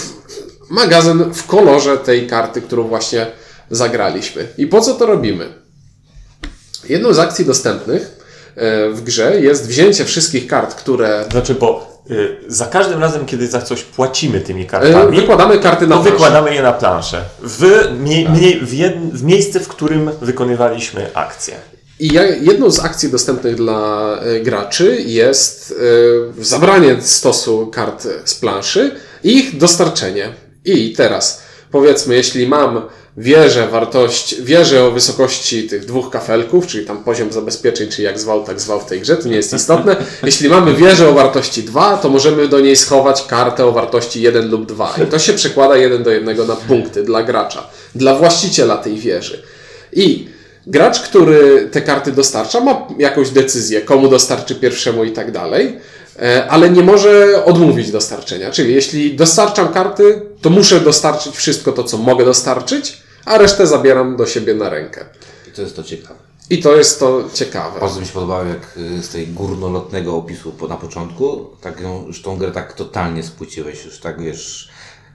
Magazyn 0.70 1.34
w 1.34 1.46
kolorze 1.46 1.98
tej 1.98 2.26
karty, 2.26 2.62
którą 2.62 2.88
właśnie 2.88 3.26
zagraliśmy. 3.70 4.48
I 4.58 4.66
po 4.66 4.80
co 4.80 4.94
to 4.94 5.06
robimy? 5.06 5.48
Jedną 6.88 7.12
z 7.12 7.18
akcji 7.18 7.44
dostępnych 7.44 8.18
e, 8.56 8.90
w 8.90 9.02
grze 9.02 9.40
jest 9.40 9.68
wzięcie 9.68 10.04
wszystkich 10.04 10.46
kart, 10.46 10.74
które 10.74 11.24
Znaczy, 11.30 11.54
bo 11.54 12.02
y, 12.10 12.36
za 12.46 12.66
każdym 12.66 13.00
razem, 13.00 13.26
kiedy 13.26 13.46
za 13.46 13.62
coś 13.62 13.82
płacimy 13.82 14.40
tymi 14.40 14.66
kartami, 14.66 15.16
wykładamy 15.16 15.58
karty 15.58 15.86
na 15.86 15.96
to 15.96 16.02
planszę. 16.02 16.10
wykładamy 16.10 16.54
je 16.54 16.62
na 16.62 16.72
planszę. 16.72 17.24
W, 17.42 17.64
mie, 18.00 18.28
mie, 18.28 18.60
w, 18.60 18.74
jed, 18.74 18.94
w 19.12 19.22
miejsce, 19.22 19.60
w 19.60 19.68
którym 19.68 20.10
wykonywaliśmy 20.22 21.10
akcję. 21.14 21.54
I 22.00 22.08
jedną 22.40 22.70
z 22.70 22.78
akcji 22.78 23.08
dostępnych 23.08 23.54
dla 23.54 24.10
e, 24.20 24.40
graczy 24.40 25.02
jest 25.06 25.74
zabranie 26.40 26.96
stosu 27.02 27.66
kart 27.66 28.08
z 28.24 28.34
planszy 28.34 28.90
i 29.24 29.36
ich 29.36 29.58
dostarczenie. 29.58 30.45
I 30.66 30.92
teraz 30.92 31.46
powiedzmy, 31.70 32.14
jeśli 32.14 32.46
mam 32.46 32.82
wieżę 33.16 33.68
wartość, 33.68 34.42
wieżę 34.42 34.84
o 34.84 34.90
wysokości 34.90 35.68
tych 35.68 35.84
dwóch 35.84 36.10
kafelków, 36.10 36.66
czyli 36.66 36.86
tam 36.86 37.04
poziom 37.04 37.32
zabezpieczeń, 37.32 37.88
czy 37.88 38.02
jak 38.02 38.18
zwał, 38.18 38.44
tak 38.44 38.60
zwał 38.60 38.80
w 38.80 38.84
tej 38.84 39.00
grze, 39.00 39.16
to 39.16 39.28
nie 39.28 39.36
jest 39.36 39.54
istotne. 39.54 39.96
Jeśli 40.22 40.48
mamy 40.48 40.74
wieżę 40.74 41.08
o 41.08 41.12
wartości 41.12 41.62
2, 41.62 41.96
to 41.96 42.08
możemy 42.08 42.48
do 42.48 42.60
niej 42.60 42.76
schować 42.76 43.24
kartę 43.26 43.66
o 43.66 43.72
wartości 43.72 44.22
1 44.22 44.50
lub 44.50 44.66
2. 44.66 44.94
I 45.04 45.06
to 45.06 45.18
się 45.18 45.32
przekłada 45.32 45.76
1 45.76 46.02
do 46.02 46.10
1 46.10 46.46
na 46.46 46.56
punkty 46.56 47.02
dla 47.02 47.22
gracza, 47.22 47.68
dla 47.94 48.14
właściciela 48.14 48.76
tej 48.76 48.96
wieży. 48.96 49.42
I 49.92 50.28
gracz, 50.66 51.00
który 51.00 51.68
te 51.72 51.82
karty 51.82 52.12
dostarcza, 52.12 52.60
ma 52.60 52.88
jakąś 52.98 53.30
decyzję, 53.30 53.80
komu 53.80 54.08
dostarczy 54.08 54.54
pierwszemu 54.54 55.04
i 55.04 55.12
tak 55.12 55.32
dalej, 55.32 55.78
e, 56.18 56.46
ale 56.50 56.70
nie 56.70 56.82
może 56.82 57.44
odmówić 57.44 57.90
dostarczenia. 57.90 58.50
Czyli 58.50 58.74
jeśli 58.74 59.16
dostarczam 59.16 59.72
karty, 59.72 60.22
to 60.42 60.50
muszę 60.50 60.80
dostarczyć 60.80 61.36
wszystko 61.36 61.72
to, 61.72 61.84
co 61.84 61.98
mogę 61.98 62.24
dostarczyć, 62.24 63.02
a 63.24 63.38
resztę 63.38 63.66
zabieram 63.66 64.16
do 64.16 64.26
siebie 64.26 64.54
na 64.54 64.70
rękę. 64.70 65.04
I 65.48 65.50
to 65.50 65.62
jest 65.62 65.76
to 65.76 65.82
ciekawe. 65.82 66.26
I 66.50 66.62
to 66.62 66.76
jest 66.76 67.00
to 67.00 67.24
ciekawe. 67.34 67.80
Bardzo 67.80 68.00
mi 68.00 68.06
się 68.06 68.12
podobało, 68.12 68.44
jak 68.44 68.78
y, 68.98 69.02
z 69.02 69.08
tej 69.08 69.26
górnolotnego 69.26 70.16
opisu 70.16 70.52
na 70.68 70.76
początku, 70.76 71.50
tak 71.60 71.80
ją, 71.80 72.06
już 72.06 72.22
tą 72.22 72.36
grę 72.36 72.52
tak 72.52 72.72
totalnie 72.72 73.22
spłyciłeś, 73.22 73.84
już 73.84 74.00
tak 74.00 74.20
wiesz, 74.20 74.68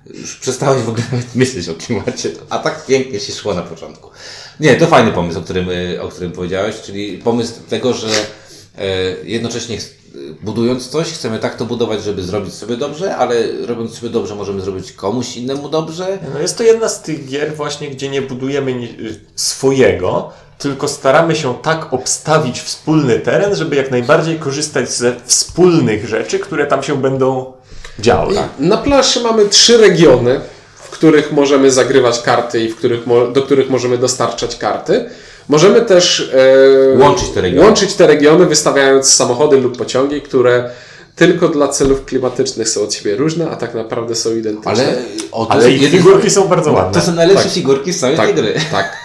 już 0.05 0.35
przestałeś 0.35 0.81
w 0.81 0.89
ogóle 0.89 1.03
myśleć 1.35 1.69
o 1.69 1.73
klimacie, 1.75 2.31
a 2.49 2.59
tak 2.59 2.85
pięknie 2.85 3.19
się 3.19 3.33
szło 3.33 3.53
na 3.53 3.61
początku. 3.61 4.09
Nie, 4.61 4.75
to 4.75 4.87
fajny 4.87 5.11
pomysł, 5.11 5.39
o 5.39 5.41
którym, 5.41 5.69
y, 5.69 6.01
o 6.01 6.07
którym 6.07 6.31
powiedziałeś, 6.31 6.75
czyli 6.81 7.17
pomysł 7.17 7.53
tego, 7.69 7.93
że 7.93 8.07
e, 8.07 8.83
jednocześnie 9.23 9.77
ch- 9.77 10.01
budując 10.41 10.87
coś, 10.89 11.07
chcemy 11.13 11.39
tak 11.39 11.55
to 11.57 11.65
budować, 11.65 12.03
żeby 12.03 12.23
zrobić 12.23 12.53
sobie 12.53 12.77
dobrze, 12.77 13.15
ale 13.17 13.35
robiąc 13.65 13.93
sobie 13.97 14.09
dobrze, 14.09 14.35
możemy 14.35 14.61
zrobić 14.61 14.91
komuś 14.91 15.37
innemu 15.37 15.69
dobrze. 15.69 16.19
No 16.33 16.39
jest 16.39 16.57
to 16.57 16.63
jedna 16.63 16.89
z 16.89 17.01
tych 17.01 17.25
gier 17.27 17.55
właśnie, 17.55 17.89
gdzie 17.89 18.09
nie 18.09 18.21
budujemy 18.21 18.73
ni- 18.73 18.95
swojego, 19.35 20.29
tylko 20.57 20.87
staramy 20.87 21.35
się 21.35 21.55
tak 21.61 21.93
obstawić 21.93 22.59
wspólny 22.61 23.19
teren, 23.19 23.55
żeby 23.55 23.75
jak 23.75 23.91
najbardziej 23.91 24.39
korzystać 24.39 24.91
ze 24.91 25.15
wspólnych 25.25 26.07
rzeczy, 26.07 26.39
które 26.39 26.65
tam 26.65 26.83
się 26.83 27.01
będą 27.01 27.53
działy. 27.99 28.35
Na 28.59 28.77
planszy 28.77 29.19
mamy 29.21 29.49
trzy 29.49 29.77
regiony, 29.77 30.41
których 31.01 31.31
możemy 31.31 31.71
zagrywać 31.71 32.21
karty 32.21 32.63
i 32.63 32.69
w 32.69 32.75
których 32.75 32.99
do 33.33 33.41
których 33.41 33.69
możemy 33.69 33.97
dostarczać 33.97 34.55
karty. 34.55 35.05
Możemy 35.49 35.81
też 35.81 36.31
e, 36.95 36.99
Łączyć 36.99 37.29
te 37.29 37.41
regiony. 37.41 37.65
łączyć 37.67 37.93
te 37.93 38.07
regiony, 38.07 38.45
wystawiając 38.45 39.13
samochody 39.13 39.57
lub 39.57 39.77
pociągi, 39.77 40.21
które 40.21 40.69
tylko 41.15 41.47
dla 41.47 41.67
celów 41.67 42.05
klimatycznych 42.05 42.69
są 42.69 42.81
od 42.83 42.93
siebie 42.93 43.15
różne, 43.15 43.49
a 43.49 43.55
tak 43.55 43.73
naprawdę 43.73 44.15
są 44.15 44.35
identyczne. 44.35 44.71
Ale, 44.71 44.95
o, 45.31 45.47
Ale 45.51 45.71
figurki 45.71 46.29
są 46.29 46.47
bardzo 46.47 46.71
ładne. 46.71 46.93
To 46.93 47.05
są 47.05 47.13
najlepsze 47.13 47.49
figurki 47.49 47.93
z 47.93 47.99
całej 47.99 48.17
tej 48.17 48.25
tak, 48.27 48.35
gry. 48.35 48.53
tak. 48.71 48.97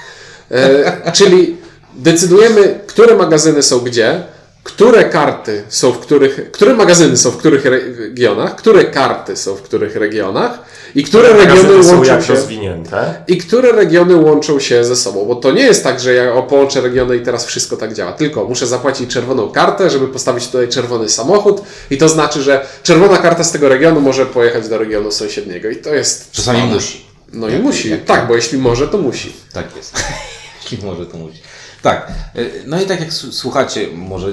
E, 0.51 1.13
czyli 1.13 1.57
decydujemy, 1.95 2.81
które 2.87 3.17
magazyny 3.17 3.63
są 3.63 3.79
gdzie, 3.79 4.23
które 4.67 5.05
karty 5.05 5.65
są 5.69 5.93
w 5.93 5.99
których, 5.99 6.51
które 6.53 6.75
magazyny 6.75 7.17
są 7.17 7.31
w 7.31 7.37
których 7.37 7.65
regionach, 7.65 8.57
które 8.57 8.85
karty 8.85 9.37
są 9.37 9.57
w 9.57 9.63
których 9.63 9.97
regionach 9.97 10.59
i 10.95 11.05
które 11.05 11.29
regiony 11.29 11.63
Magazyny 11.63 11.85
są 11.85 11.97
łączą 11.97 12.13
jak 12.13 12.23
się. 12.25 12.35
rozwinięte. 12.35 13.25
I 13.29 13.39
które 13.39 13.73
regiony 13.73 14.17
łączą 14.17 14.61
się 14.61 14.85
ze 14.85 14.97
sobą, 14.97 15.25
bo 15.25 15.35
to 15.35 15.53
nie 15.53 15.63
jest 15.63 15.85
tak, 15.85 16.01
że 16.01 16.13
ja 16.15 16.43
połączę 16.43 16.81
regiony 16.81 17.17
i 17.17 17.21
teraz 17.21 17.47
wszystko 17.47 17.77
tak 17.77 17.95
działa. 17.95 18.13
Tylko 18.13 18.45
muszę 18.45 18.67
zapłacić 18.67 19.11
czerwoną 19.11 19.49
kartę, 19.49 19.91
żeby 19.91 20.09
postawić 20.09 20.47
tutaj 20.47 20.69
czerwony 20.69 21.09
samochód 21.09 21.63
i 21.91 21.99
to 21.99 22.09
znaczy, 22.09 22.43
że 22.43 22.67
czerwona 22.83 23.19
karta 23.19 23.45
z 23.45 23.53
tego 23.53 23.69
regionu 23.69 24.01
może 24.01 24.27
pojechać 24.27 24.69
do 24.69 24.79
regionu 24.79 25.11
sąsiedniego 25.11 25.71
i 25.71 25.77
to 25.77 25.95
jest... 25.95 26.33
Czasami 26.33 26.63
musi. 26.63 27.07
No 27.33 27.49
i 27.49 27.59
musi, 27.59 27.99
tak, 28.07 28.29
bo 28.29 28.37
jeśli 28.37 28.59
może, 28.59 28.89
to 28.89 28.99
musi. 28.99 29.33
Tak 29.53 29.77
jest. 29.77 29.95
Jeśli 30.63 30.87
może 30.87 31.07
to 31.07 31.17
mówić. 31.19 31.43
Tak. 31.87 32.09
y, 32.37 32.51
No 32.67 32.81
i 32.81 32.87
tak 32.87 33.01
jak 33.01 33.13
słuchacie, 33.13 33.89
może 33.95 34.29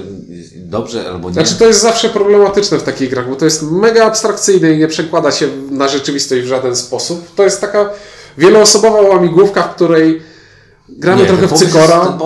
dobrze 0.56 1.08
albo 1.08 1.28
nie. 1.28 1.34
Znaczy 1.34 1.54
to 1.54 1.66
jest 1.66 1.80
zawsze 1.80 2.08
problematyczne 2.08 2.78
w 2.78 2.82
takich 2.82 3.10
grach, 3.10 3.28
bo 3.28 3.36
to 3.36 3.44
jest 3.44 3.62
mega 3.62 4.04
abstrakcyjne 4.04 4.72
i 4.72 4.78
nie 4.78 4.88
przekłada 4.88 5.32
się 5.32 5.48
na 5.70 5.88
rzeczywistość 5.88 6.42
w 6.42 6.46
żaden 6.46 6.76
sposób. 6.76 7.34
To 7.34 7.42
jest 7.42 7.60
taka 7.60 7.90
wieloosobowa 8.38 9.00
łamigłówka, 9.00 9.62
w 9.62 9.74
której 9.74 10.22
gramy 10.88 11.22
Nie, 11.22 11.28
trochę 11.28 11.48
w 11.48 11.52
cykora. 11.52 11.96
Jest. 11.96 12.18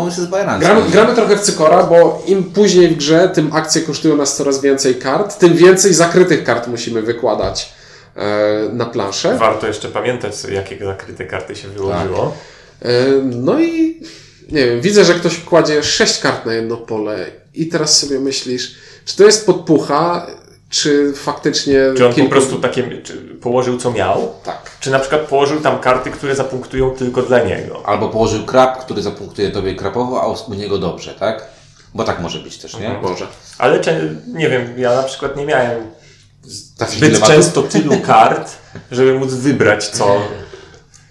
Gramy, 0.61 0.90
gramy 0.90 1.14
trochę 1.14 1.37
w 1.37 1.40
cykora, 1.40 1.82
bo 1.82 2.23
im 2.26 2.44
później 2.44 2.88
w 2.88 2.97
grze, 2.97 3.28
tym 3.35 3.52
akcje 3.52 3.82
kosztują 3.82 4.16
nas 4.16 4.37
coraz 4.37 4.61
więcej 4.61 4.94
kart, 4.94 5.38
tym 5.38 5.56
więcej 5.56 5.94
zakrytych 5.94 6.44
kart 6.44 6.66
musimy 6.66 7.02
wykładać 7.02 7.73
e, 8.16 8.68
na 8.73 8.87
planszę. 8.87 9.37
Warto 9.38 9.66
jeszcze 9.66 9.88
pamiętać, 9.88 10.37
sobie, 10.37 10.54
jakie 10.54 10.85
zakryte 10.85 11.25
karty 11.25 11.56
się 11.56 11.68
wyłożyło. 11.68 12.35
E, 12.82 12.88
no 13.23 13.61
i 13.61 14.00
nie 14.49 14.67
wiem, 14.67 14.81
widzę, 14.81 15.05
że 15.05 15.14
ktoś 15.14 15.38
kładzie 15.38 15.83
sześć 15.83 16.19
kart 16.19 16.47
na 16.47 16.55
jedno 16.55 16.76
pole 16.76 17.26
i 17.55 17.67
teraz 17.67 17.99
sobie 17.99 18.21
myślisz, 18.21 18.75
czy 19.05 19.17
to 19.17 19.25
jest 19.25 19.47
podpucha, 19.47 20.26
czy 20.71 21.12
faktycznie... 21.17 21.81
Czy 21.97 22.07
on 22.07 22.12
po 22.12 22.21
kilku- 22.21 22.28
prostu 22.28 22.59
takie 22.59 23.02
czy 23.02 23.17
położył, 23.17 23.78
co 23.78 23.90
miał? 23.90 24.33
Tak. 24.45 24.71
Czy 24.81 24.90
na 24.90 24.99
przykład 24.99 25.21
położył 25.21 25.61
tam 25.61 25.81
karty, 25.81 26.11
które 26.11 26.35
zapunktują 26.35 26.90
tylko 26.90 27.23
dla 27.23 27.38
niego? 27.43 27.83
Albo 27.87 28.09
położył 28.09 28.45
krab, 28.45 28.85
który 28.85 29.02
zapunktuje 29.02 29.50
tobie 29.50 29.75
krapowo, 29.75 30.23
a 30.23 30.50
u 30.50 30.55
niego 30.55 30.78
dobrze, 30.78 31.14
tak? 31.14 31.47
Bo 31.95 32.05
tak 32.05 32.21
może 32.21 32.38
być 32.38 32.59
też, 32.59 32.78
nie? 32.78 32.99
Może. 33.02 33.26
Ale 33.59 33.81
nie 34.26 34.50
wiem, 34.50 34.75
ja 34.76 34.95
na 34.95 35.02
przykład 35.02 35.37
nie 35.37 35.47
miałem 35.47 35.83
zbyt 36.88 37.23
często 37.23 37.62
tylu 37.62 38.00
kart, 38.00 38.50
żeby 38.90 39.14
móc 39.19 39.35
wybrać 39.35 39.87
co. 39.88 40.17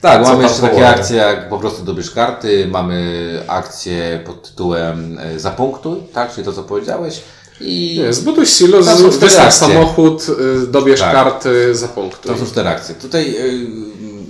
Tak, 0.02 0.22
mamy 0.24 0.44
jeszcze 0.44 0.62
takie 0.62 0.90
akcje 0.90 1.18
jak 1.18 1.50
po 1.50 1.58
prostu 1.60 1.84
dobierz 1.84 2.12
karty, 2.12 2.68
mamy 2.72 3.24
akcję 3.48 4.20
pod 4.26 4.50
tytułem 4.50 5.18
e, 5.20 5.40
zapunktuj, 5.40 6.00
tak? 6.14 6.34
Czyli 6.34 6.46
to, 6.46 6.54
co 6.54 6.64
powiedziałeś. 6.64 7.22
I 7.62 8.00
Nie, 8.04 8.14
zbuduj 8.14 8.46
silo, 8.46 8.84
Tam 8.84 8.98
są 8.98 9.12
z- 9.12 9.16
cztery 9.16 9.30
wystaw 9.30 9.54
samochód, 9.54 10.26
y, 10.64 10.68
dobierz 10.68 11.00
Tak. 11.00 11.12
karty, 11.12 11.76
zapunktuj. 11.76 12.32
To 12.32 12.38
są 12.40 12.46
cztery 12.46 12.70
akcje. 12.70 12.96
Tutaj 12.96 13.36
y, 13.36 13.68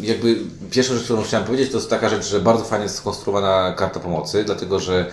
jakby 0.02 0.36
pierwsza 0.72 0.94
rzecz, 0.94 1.04
którą 1.04 1.24
chciałem 1.24 1.46
powiedzieć, 1.46 1.72
to 1.72 1.78
jest 1.78 1.90
taka 1.90 2.10
rzecz, 2.10 2.26
że 2.28 2.40
bardzo 2.40 2.64
fajnie 2.64 2.84
jest 2.84 2.96
skonstruowana 2.96 3.74
karta 3.78 4.00
pomocy, 4.00 4.44
dlatego 4.44 4.80
że 4.80 5.06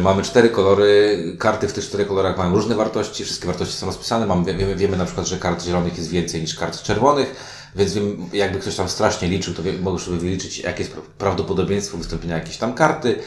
mamy 0.00 0.22
cztery 0.22 0.48
kolory, 0.48 1.18
karty 1.38 1.68
w 1.68 1.72
tych 1.72 1.84
czterech 1.84 2.08
kolorach 2.08 2.38
mają 2.38 2.54
różne 2.54 2.74
wartości, 2.74 3.24
wszystkie 3.24 3.46
wartości 3.46 3.74
są 3.76 3.86
rozpisane, 3.86 4.26
mamy, 4.26 4.54
wiemy, 4.54 4.76
wiemy 4.76 4.96
na 4.96 5.04
przykład, 5.04 5.26
że 5.26 5.36
kart 5.38 5.64
zielonych 5.64 5.98
jest 5.98 6.10
więcej 6.10 6.40
niż 6.40 6.54
kart 6.54 6.82
czerwonych, 6.82 7.34
więc 7.76 7.92
wiem, 7.94 8.26
jakby 8.32 8.58
ktoś 8.58 8.76
tam 8.76 8.88
strasznie 8.88 9.28
liczył, 9.28 9.54
to 9.54 9.62
mogę 9.82 9.98
sobie 9.98 10.16
wyliczyć, 10.18 10.58
jakie 10.58 10.82
jest 10.82 10.94
pra- 10.96 11.00
prawdopodobieństwo 11.18 11.98
wystąpienia 11.98 12.34
jakiejś 12.34 12.56
tam 12.56 12.74
karty. 12.74 13.18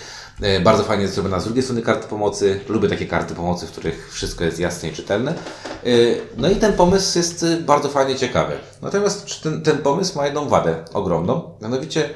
E, 0.42 0.60
Bardzo 0.60 0.84
fajnie 0.84 1.02
jest 1.04 1.14
zrobiona 1.16 1.40
z 1.40 1.44
drugiej 1.46 1.64
strony 1.64 1.82
karty 1.82 2.08
pomocy. 2.08 2.60
Lubię 2.70 2.90
takie 2.90 3.06
karty 3.06 3.36
pomocy, 3.36 3.68
w 3.68 3.72
których 3.72 4.10
wszystko 4.14 4.44
jest 4.44 4.60
jasne 4.60 4.90
i 4.90 4.94
czytelne. 4.94 5.32
E, 5.32 5.90
No 6.38 6.50
i 6.50 6.56
ten 6.56 6.74
pomysł 6.74 7.18
jest 7.18 7.44
e, 7.44 7.58
bardzo 7.58 7.90
fajnie 7.90 8.16
ciekawy. 8.16 8.54
Natomiast 8.82 9.42
ten, 9.44 9.62
ten 9.62 9.78
pomysł 9.78 10.18
ma 10.18 10.26
jedną 10.26 10.50
wadę 10.50 10.86
ogromną. 10.94 11.58
Mianowicie 11.62 12.10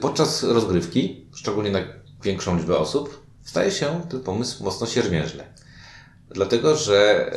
podczas 0.00 0.42
rozgrywki, 0.42 1.26
szczególnie 1.34 1.70
na 1.70 1.78
większą 2.22 2.56
liczbę 2.56 2.78
osób, 2.78 3.24
staje 3.44 3.70
się 3.70 4.00
ten 4.10 4.20
pomysł 4.20 4.64
mocno 4.64 4.86
siermiężny. 4.86 5.44
Dlatego, 6.30 6.76
że 6.76 7.30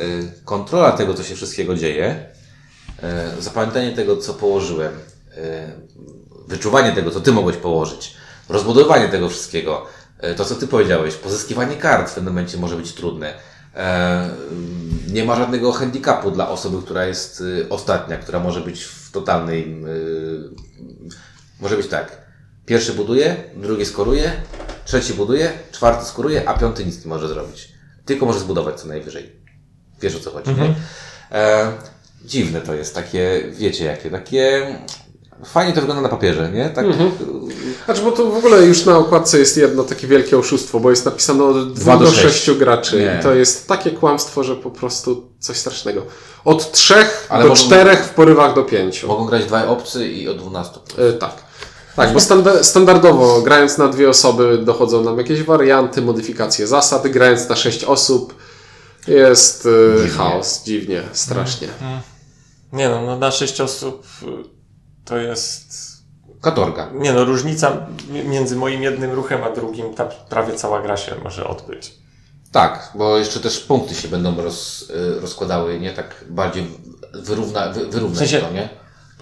kontrola 0.44 0.92
tego, 0.92 1.14
co 1.14 1.22
się 1.22 1.34
wszystkiego 1.34 1.74
dzieje, 1.74 2.26
zapamiętanie 3.38 3.92
tego, 3.92 4.16
co 4.16 4.34
położyłem, 4.34 4.92
e, 5.36 5.72
wyczuwanie 6.48 6.92
tego, 6.92 7.10
co 7.10 7.20
ty 7.20 7.32
mogłeś 7.32 7.56
położyć, 7.56 8.16
rozbudowanie 8.48 9.08
tego 9.08 9.28
wszystkiego, 9.28 9.86
e, 10.18 10.34
to, 10.34 10.44
co 10.44 10.54
ty 10.54 10.66
powiedziałeś, 10.66 11.14
pozyskiwanie 11.14 11.76
kart 11.76 12.10
w 12.10 12.14
tym 12.14 12.24
momencie 12.24 12.58
może 12.58 12.76
być 12.76 12.92
trudne. 12.92 13.34
E, 13.76 14.28
Nie 15.12 15.24
ma 15.24 15.36
żadnego 15.36 15.72
handicapu 15.72 16.30
dla 16.30 16.48
osoby, 16.48 16.82
która 16.82 17.04
jest 17.06 17.42
e, 17.64 17.68
ostatnia, 17.68 18.16
która 18.16 18.38
może 18.40 18.60
być 18.60 18.84
w 18.84 19.10
totalnej. 19.10 19.82
e, 19.84 19.86
Może 21.60 21.76
być 21.76 21.86
tak. 21.88 22.20
Pierwszy 22.66 22.92
buduje, 22.92 23.36
drugi 23.56 23.86
skoruje, 23.86 24.32
trzeci 24.84 25.14
buduje, 25.14 25.52
czwarty 25.72 26.04
skoruje, 26.04 26.48
a 26.48 26.58
piąty 26.58 26.84
nic 26.84 27.04
nie 27.04 27.08
może 27.08 27.28
zrobić. 27.28 27.68
Tylko 28.04 28.26
może 28.26 28.40
zbudować 28.40 28.80
co 28.80 28.88
najwyżej. 28.88 29.32
Wiesz 30.00 30.16
o 30.16 30.20
co 30.20 30.30
chodzi, 30.30 30.50
nie? 30.50 30.74
Dziwne 32.24 32.60
to 32.60 32.74
jest, 32.74 32.94
takie, 32.94 33.42
wiecie 33.52 33.84
jakie, 33.84 34.10
takie... 34.10 34.66
Fajnie 35.44 35.72
to 35.72 35.80
wygląda 35.80 36.02
na 36.02 36.08
papierze, 36.08 36.50
nie? 36.52 36.70
Tak, 36.70 36.86
Znaczy, 37.84 38.02
bo 38.02 38.12
to 38.12 38.26
w 38.26 38.36
ogóle 38.36 38.62
już 38.66 38.84
na 38.84 38.98
okładce 38.98 39.38
jest 39.38 39.56
jedno 39.56 39.84
takie 39.84 40.06
wielkie 40.06 40.38
oszustwo, 40.38 40.80
bo 40.80 40.90
jest 40.90 41.04
napisane 41.04 41.44
od 41.44 41.72
2 41.72 41.96
do 41.96 42.04
do 42.04 42.10
sześć. 42.10 42.44
6 42.44 42.50
graczy. 42.58 42.96
Nie. 43.00 43.16
I 43.20 43.22
to 43.22 43.34
jest 43.34 43.68
takie 43.68 43.90
kłamstwo, 43.90 44.44
że 44.44 44.56
po 44.56 44.70
prostu 44.70 45.26
coś 45.38 45.56
strasznego. 45.56 46.02
Od 46.44 46.72
3 46.72 46.94
Ale 47.28 47.42
do 47.42 47.48
mogą- 47.48 47.60
4 47.62 47.96
w 47.96 48.08
porywach 48.08 48.54
do 48.54 48.62
5. 48.62 49.04
Mogą 49.04 49.24
grać 49.26 49.44
dwaj 49.44 49.66
obcy 49.68 50.08
i 50.08 50.28
od 50.28 50.38
12. 50.38 50.80
E, 50.98 51.12
tak. 51.12 51.32
Tak, 51.96 52.12
bo 52.12 52.18
standa- 52.20 52.62
standardowo 52.64 53.42
grając 53.42 53.78
na 53.78 53.88
dwie 53.88 54.08
osoby 54.08 54.58
dochodzą 54.58 55.04
nam 55.04 55.18
jakieś 55.18 55.42
warianty, 55.42 56.02
modyfikacje 56.02 56.66
zasad. 56.66 57.08
Grając 57.08 57.48
na 57.48 57.56
6 57.56 57.84
osób 57.84 58.34
jest 59.08 59.66
e, 59.66 59.96
Dziwnie. 59.96 60.10
chaos, 60.18 60.62
dziwnie, 60.64 61.02
strasznie. 61.12 61.68
Nie 62.72 62.88
no, 62.88 63.02
no 63.02 63.18
na 63.18 63.30
sześć 63.30 63.60
osób 63.60 64.06
y, 64.22 64.26
to 65.04 65.16
jest. 65.18 65.90
Katorga. 66.42 66.90
Nie 66.94 67.12
no, 67.12 67.24
różnica 67.24 67.86
mi- 68.10 68.24
między 68.24 68.56
moim 68.56 68.82
jednym 68.82 69.10
ruchem 69.12 69.44
a 69.44 69.50
drugim, 69.50 69.94
ta 69.94 70.04
prawie 70.04 70.54
cała 70.54 70.82
gra 70.82 70.96
się 70.96 71.14
może 71.24 71.46
odbyć. 71.48 71.94
Tak, 72.52 72.92
bo 72.94 73.18
jeszcze 73.18 73.40
też 73.40 73.60
punkty 73.60 73.94
się 73.94 74.08
będą 74.08 74.36
roz, 74.42 74.90
y, 74.90 75.20
rozkładały, 75.20 75.80
nie? 75.80 75.92
Tak 75.92 76.24
bardziej 76.30 76.66
wyrówna, 77.14 77.68
wy, 77.72 77.86
wyrównać 77.86 78.16
W 78.16 78.18
sensie- 78.30 78.40
to, 78.46 78.50
nie? 78.52 78.68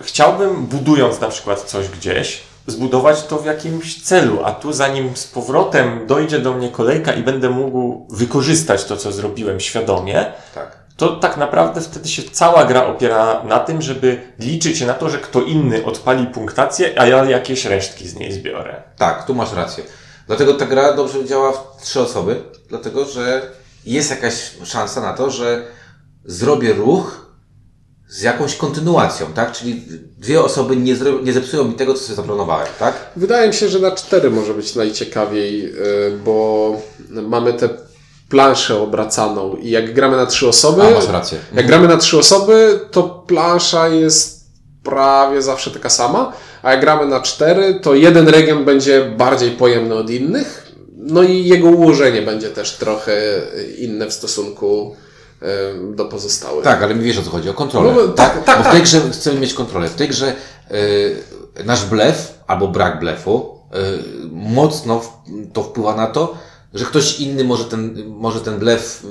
Chciałbym, 0.01 0.67
budując 0.67 1.21
na 1.21 1.29
przykład 1.29 1.63
coś 1.63 1.89
gdzieś, 1.89 2.41
zbudować 2.67 3.23
to 3.27 3.39
w 3.39 3.47
jakimś 3.47 4.03
celu, 4.03 4.39
a 4.45 4.53
tu 4.53 4.73
zanim 4.73 5.17
z 5.17 5.27
powrotem 5.27 6.07
dojdzie 6.07 6.39
do 6.39 6.53
mnie 6.53 6.69
kolejka 6.69 7.13
i 7.13 7.23
będę 7.23 7.51
mógł 7.51 8.07
wykorzystać 8.11 8.85
to, 8.85 8.97
co 8.97 9.13
zrobiłem 9.13 9.61
świadomie, 9.61 10.33
Tak. 10.55 10.77
To 10.99 11.09
tak 11.17 11.37
naprawdę 11.37 11.81
wtedy 11.81 12.09
się 12.09 12.23
cała 12.23 12.65
gra 12.65 12.87
opiera 12.87 13.43
na 13.45 13.59
tym, 13.59 13.83
żeby 13.83 14.21
liczyć 14.39 14.81
na 14.81 14.95
to, 14.95 15.09
że 15.11 15.19
kto 15.19 15.43
inny 15.43 15.85
odpali 15.85 16.27
punktację, 16.27 17.01
a 17.01 17.07
ja 17.07 17.25
jakieś 17.25 17.65
resztki 17.65 18.09
z 18.09 18.15
niej 18.15 18.33
zbiorę. 18.33 18.83
Tak, 18.97 19.27
tu 19.27 19.35
masz 19.35 19.53
rację. 19.53 19.85
Dlatego 20.27 20.55
ta 20.55 20.67
gra 20.67 20.93
dobrze 20.93 21.25
działa 21.25 21.53
w 21.53 21.83
trzy 21.83 22.01
osoby, 22.01 22.43
dlatego 22.69 23.05
że 23.05 23.43
jest 23.85 24.11
jakaś 24.11 24.51
szansa 24.65 25.01
na 25.01 25.13
to, 25.13 25.31
że 25.31 25.65
zrobię 26.25 26.73
ruch 26.73 27.27
z 28.09 28.23
jakąś 28.23 28.57
kontynuacją, 28.57 29.27
tak? 29.33 29.53
Czyli 29.53 29.83
dwie 30.19 30.41
osoby 30.43 30.77
nie, 30.77 30.97
zro- 30.97 31.23
nie 31.23 31.33
zepsują 31.33 31.65
mi 31.65 31.75
tego, 31.75 31.95
co 31.95 32.01
sobie 32.01 32.17
zaplanowałem, 32.17 32.69
tak? 32.79 32.95
Wydaje 33.17 33.49
mi 33.49 33.55
się, 33.55 33.69
że 33.69 33.79
na 33.79 33.91
cztery 33.91 34.31
może 34.31 34.55
być 34.55 34.75
najciekawiej, 34.75 35.67
y, 35.67 36.19
bo 36.25 36.73
mamy 37.11 37.53
tę 37.53 37.69
planszę 38.29 38.81
obracaną 38.83 39.57
i 39.57 39.71
jak 39.71 39.95
gramy 39.95 40.17
na 40.17 40.27
trzy 40.27 40.49
osoby, 40.49 40.83
A, 40.83 40.91
masz 40.91 41.09
rację. 41.09 41.39
jak 41.55 41.67
gramy 41.67 41.89
na 41.89 41.97
trzy 41.97 42.19
osoby, 42.19 42.81
to 42.91 43.03
plansza 43.03 43.89
jest 43.89 44.49
prawie 44.85 45.43
zawsze 45.43 45.71
taka 45.71 45.91
sama, 45.91 46.33
a 46.63 46.71
jak 46.71 46.81
gramy 46.81 47.07
na 47.07 47.21
cztery, 47.21 47.81
to 47.83 47.95
jeden 47.95 48.29
region 48.29 48.65
będzie 48.65 49.05
bardziej 49.17 49.51
pojemny 49.51 49.95
od 49.95 50.11
innych, 50.11 50.73
no 50.97 51.23
i 51.23 51.45
jego 51.45 51.69
ułożenie 51.69 52.23
będzie 52.23 52.49
też 52.49 52.77
trochę 52.77 53.13
inne 53.79 54.07
w 54.07 54.13
stosunku 54.13 54.97
do 55.95 56.05
pozostałych. 56.05 56.65
Tak, 56.65 56.83
ale 56.83 56.95
mi 56.95 57.05
wiesz 57.05 57.19
o 57.19 57.23
co 57.23 57.31
chodzi, 57.31 57.51
o 57.51 57.55
kontrolę. 57.55 57.93
No, 57.97 58.09
tak, 58.09 58.45
tak, 58.45 58.57
Bo 58.57 58.63
w 58.63 58.67
tak. 58.67 58.73
tej 58.73 58.83
grze 58.83 59.01
chcemy 59.13 59.41
mieć 59.41 59.55
kontrolę. 59.55 59.89
W 59.89 59.95
tej 59.95 60.09
grze 60.09 60.33
y, 60.71 61.65
nasz 61.65 61.85
blef 61.85 62.35
albo 62.47 62.69
brak 62.69 63.01
blefu 63.01 63.59
y, 63.75 63.79
mocno 64.33 65.01
to 65.53 65.63
wpływa 65.63 65.95
na 65.95 66.07
to, 66.07 66.35
że 66.75 66.85
ktoś 66.85 67.21
inny 67.21 67.45
może 67.45 67.65
ten, 67.65 68.09
może 68.09 68.41
ten 68.41 68.59
blef 68.59 69.07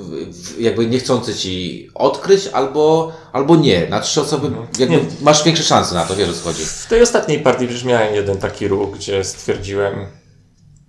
jakby 0.58 0.86
niechcący 0.86 1.34
ci 1.34 1.88
odkryć 1.94 2.46
albo, 2.46 3.12
albo 3.32 3.56
nie. 3.56 3.86
Na 3.88 4.00
trzy 4.00 4.20
osoby 4.20 4.50
jakby 4.78 4.96
Nie. 4.96 5.02
masz 5.20 5.44
większe 5.44 5.64
szanse 5.64 5.94
na 5.94 6.04
to, 6.04 6.16
wiesz 6.16 6.28
o 6.28 6.32
co 6.32 6.40
chodzi. 6.40 6.64
W 6.64 6.86
tej 6.88 7.02
ostatniej 7.02 7.40
partii 7.40 7.66
przecież 7.66 7.84
miałem 7.84 8.14
jeden 8.14 8.38
taki 8.38 8.68
ruch, 8.68 8.96
gdzie 8.96 9.24
stwierdziłem, 9.24 10.06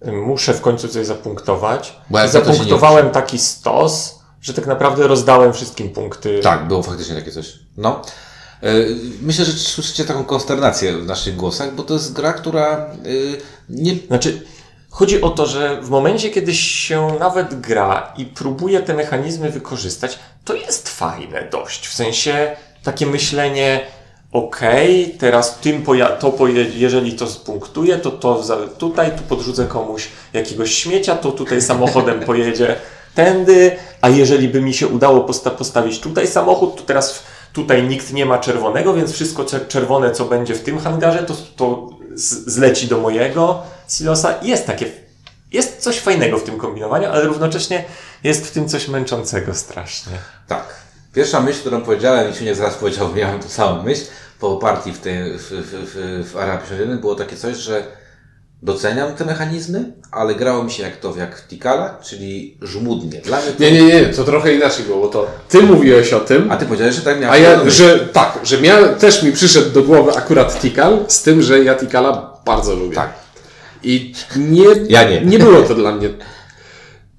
muszę 0.06 0.54
w 0.54 0.62
końcu 0.62 0.88
coś 0.88 1.06
zapunktować. 1.06 1.96
Bo 2.10 2.20
jak 2.20 2.30
Zapunktowałem 2.30 3.10
taki 3.10 3.40
stos, 3.40 4.20
że 4.42 4.54
tak 4.54 4.68
naprawdę 4.68 5.08
rozdałem 5.08 5.54
wszystkim 5.54 5.90
punkty. 5.90 6.40
Tak, 6.44 6.68
było 6.68 6.84
faktycznie 6.84 7.16
takie 7.16 7.32
coś. 7.32 7.54
No. 7.78 8.02
Y, 8.64 8.96
Myślę, 9.22 9.46
że 9.46 9.52
słyszycie 9.52 10.06
taką 10.06 10.24
konsternację 10.24 10.98
w 10.98 11.06
naszych 11.06 11.36
głosach, 11.36 11.76
bo 11.76 11.84
to 11.84 11.94
jest 11.94 12.14
gra, 12.14 12.34
która 12.34 12.90
y, 13.06 13.38
nie 13.70 13.96
Znaczy, 14.08 14.42
chodzi 14.90 15.22
o 15.22 15.30
to, 15.30 15.46
że 15.46 15.82
w 15.82 15.90
momencie, 15.90 16.30
kiedy 16.30 16.56
się 16.56 17.08
nawet 17.20 17.60
gra 17.62 18.14
i 18.18 18.26
próbuje 18.26 18.80
te 18.80 18.94
mechanizmy 18.94 19.50
wykorzystać, 19.50 20.20
to 20.46 20.54
jest 20.54 20.90
fajne 20.90 21.48
dość. 21.52 21.88
W 21.88 21.94
sensie 21.94 22.56
takie 22.84 23.06
myślenie, 23.06 23.82
okej, 24.32 25.16
teraz 25.20 25.60
tym 25.60 25.84
poja- 25.84 26.18
to 26.18 26.32
poje- 26.32 26.66
jeżeli 26.76 27.14
to 27.14 27.28
spunktuję, 27.28 27.98
to 27.98 28.12
to 28.12 28.44
tutaj, 28.78 29.12
tu 29.18 29.24
podrzucę 29.24 29.66
komuś 29.66 30.08
jakiegoś 30.34 30.76
śmiecia, 30.76 31.16
to 31.16 31.32
tutaj 31.32 31.62
samochodem 31.62 32.20
pojedzie 32.20 32.76
tędy, 33.16 33.72
a 34.02 34.10
jeżeli 34.10 34.48
by 34.48 34.62
mi 34.62 34.74
się 34.74 34.88
udało 34.88 35.22
posta- 35.22 35.52
postawić 35.52 36.00
tutaj 36.00 36.28
samochód, 36.28 36.76
to 36.76 36.84
teraz 36.84 37.24
tutaj 37.54 37.84
nikt 37.84 38.14
nie 38.14 38.26
ma 38.26 38.38
czerwonego, 38.38 38.94
więc 38.94 39.12
wszystko 39.12 39.46
cze- 39.46 39.66
czerwone, 39.66 40.12
co 40.12 40.26
będzie 40.26 40.56
w 40.56 40.64
tym 40.64 40.80
hangarze, 40.80 41.24
to, 41.24 41.34
to 41.56 41.90
zleci 42.16 42.88
do 42.88 42.98
mojego 42.98 43.64
silosa. 43.88 44.36
Jest 44.42 44.66
takie, 44.66 44.92
jest 45.52 45.78
coś 45.78 46.00
fajnego 46.00 46.38
w 46.38 46.44
tym 46.44 46.58
kombinowaniu, 46.58 47.10
ale 47.10 47.26
równocześnie 47.26 47.86
jest 48.24 48.48
w 48.48 48.52
tym 48.52 48.70
coś 48.70 48.88
męczącego 48.88 49.56
strasznie. 49.56 50.14
Tak. 50.48 50.76
Pierwsza 51.14 51.42
myśl, 51.42 51.60
którą 51.60 51.82
powiedziałem 51.82 52.32
i 52.32 52.36
Siuniek 52.36 52.56
zaraz 52.56 52.76
powiedział, 52.76 53.16
miałem 53.16 53.40
tą 53.40 53.50
samą 53.50 53.84
myśl 53.84 54.06
po 54.40 54.58
partii 54.58 54.92
w, 54.92 55.00
tej, 55.00 55.38
w, 55.38 55.42
w, 55.42 55.52
w, 55.52 56.30
w 56.30 56.34
51 56.34 57.00
było 57.00 57.16
takie 57.16 57.36
coś, 57.36 57.58
że 57.58 57.99
doceniam 58.62 59.16
te 59.16 59.26
mechanizmy, 59.26 59.94
ale 60.12 60.36
grało 60.36 60.64
mi 60.64 60.72
się 60.72 60.84
jak 60.84 60.98
to 60.98 61.14
jak 61.18 61.38
w 61.38 61.48
Tikala, 61.48 61.98
czyli 62.04 62.58
żmudnie. 62.62 63.22
Dla 63.22 63.42
mnie 63.42 63.52
to... 63.52 63.64
Nie, 63.64 63.72
nie, 63.72 63.82
nie, 63.82 64.06
to 64.06 64.24
trochę 64.24 64.54
inaczej 64.54 64.86
było, 64.86 65.02
bo 65.02 65.08
to 65.08 65.28
ty 65.50 65.62
mówiłeś 65.62 66.14
o 66.14 66.20
tym, 66.20 66.52
A 66.52 66.58
ty 66.58 66.66
powiedziałeś, 66.66 66.96
że 66.96 67.02
tak 67.02 67.20
miałeś. 67.20 67.40
A 67.40 67.44
ja, 67.44 67.70
że 67.70 68.00
tak, 68.00 68.40
że 68.44 68.62
miałem, 68.62 68.96
też 68.96 69.24
mi 69.24 69.32
przyszedł 69.32 69.70
do 69.70 69.84
głowy 69.84 70.12
akurat 70.18 70.62
Tikal, 70.62 71.06
z 71.08 71.24
tym, 71.24 71.42
że 71.42 71.64
ja 71.64 71.76
Tikala 71.76 72.34
bardzo 72.46 72.76
lubię. 72.76 72.96
Tak. 72.96 73.14
I 73.84 74.14
nie, 74.36 74.66
Ja 74.90 75.10
nie. 75.10 75.22
nie 75.22 75.40
było 75.40 75.62
to 75.62 75.76
dla 75.76 75.92
mnie. 75.92 76.10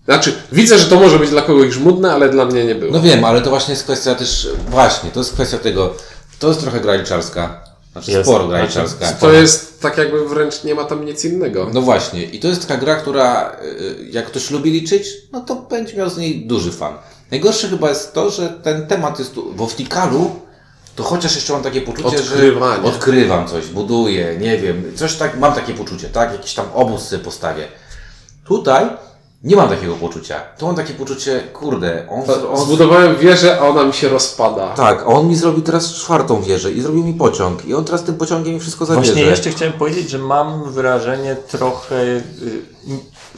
Znaczy, 0.05 0.33
widzę, 0.53 0.79
że 0.79 0.85
to 0.87 1.01
może 1.01 1.19
być 1.19 1.31
dla 1.31 1.43
kogoś 1.43 1.73
żmudne, 1.73 2.13
ale 2.13 2.29
dla 2.29 2.45
mnie 2.45 2.65
nie 2.65 2.75
było. 2.75 2.93
No 2.93 3.01
wiem, 3.01 3.25
ale 3.25 3.43
to 3.43 3.51
właśnie 3.51 3.73
jest 3.73 3.85
kwestia 3.85 4.15
też, 4.15 4.49
właśnie, 4.69 5.11
to 5.11 5.21
jest 5.21 5.33
kwestia 5.33 5.59
tego, 5.59 5.95
to 6.39 6.49
jest 6.49 6.61
trochę 6.61 6.81
gra 6.81 6.95
liczarska. 6.95 7.70
Znaczy 7.93 8.11
Jest. 8.11 8.29
sporo 8.31 8.49
gra 8.49 8.67
Znaczy, 8.67 9.15
to 9.21 9.33
jest 9.33 9.81
tak 9.81 9.99
jakby 9.99 10.29
wręcz 10.29 10.65
nie 10.65 10.75
ma 10.75 10.85
tam 10.85 11.05
nic 11.05 11.25
innego. 11.25 11.71
No 11.75 11.83
właśnie, 11.83 12.25
i 12.25 12.41
to 12.41 12.49
jest 12.49 12.69
taka 12.69 12.81
gra, 12.81 12.97
która 12.97 13.57
y, 13.63 14.09
jak 14.11 14.27
ktoś 14.27 14.51
lubi 14.51 14.71
liczyć, 14.71 15.07
no 15.33 15.41
to 15.41 15.57
będzie 15.57 15.97
miał 15.97 16.11
z 16.11 16.17
niej 16.17 16.47
duży 16.47 16.73
fan. 16.73 16.95
Najgorsze 17.31 17.69
chyba 17.69 17.89
jest 17.89 18.13
to, 18.13 18.31
że 18.31 18.49
ten 18.49 18.87
temat 18.87 19.19
jest 19.19 19.35
tu, 19.35 19.53
bo 19.53 19.67
w 19.67 19.76
Tikalu 19.76 20.31
to 20.97 21.03
chociaż 21.03 21.35
jeszcze 21.35 21.53
mam 21.53 21.63
takie 21.63 21.81
poczucie, 21.81 22.23
że 22.23 22.37
odkrywam 22.85 23.49
coś, 23.49 23.67
buduję, 23.67 24.37
nie 24.41 24.59
wiem, 24.59 24.93
coś 24.97 25.17
tak, 25.17 25.39
mam 25.39 25.55
takie 25.55 25.75
poczucie, 25.75 26.09
tak, 26.09 26.33
jakiś 26.33 26.55
tam 26.55 26.67
obóz 26.75 27.03
sobie 27.03 27.25
postawię. 27.25 27.69
Tutaj 28.45 28.91
nie 29.45 29.57
mam 29.57 29.69
takiego 29.69 29.95
poczucia. 29.95 30.41
Tu 30.59 30.67
mam 30.67 30.76
takie 30.76 30.95
poczucie, 30.95 31.41
kurde, 31.53 32.07
on, 32.11 32.23
on 32.53 32.65
Zbudowałem 32.65 33.17
wieżę, 33.17 33.59
a 33.61 33.69
ona 33.69 33.85
mi 33.85 33.93
się 33.93 34.09
rozpada. 34.09 34.69
tak, 34.69 35.03
a 35.03 35.07
on 35.07 35.29
mi 35.29 35.37
zrobi 35.37 35.63
teraz 35.63 35.95
czwartą 35.95 36.43
wieżę 36.43 36.73
i 36.73 36.81
zrobił 36.81 37.05
mi 37.05 37.15
pociąg 37.15 37.65
i 37.67 37.75
on 37.75 37.85
teraz 37.85 38.05
tym 38.05 38.15
pociągiem 38.15 38.55
mi 38.55 38.61
wszystko 38.61 38.87
zabierze. 38.87 39.13
Właśnie 39.13 39.31
jeszcze 39.31 39.50
chciałem 39.50 39.73
powiedzieć, 39.75 40.11
że 40.11 40.19
mam 40.19 40.73
wrażenie 40.73 41.37
trochę. 41.49 41.97
y, 42.03 42.23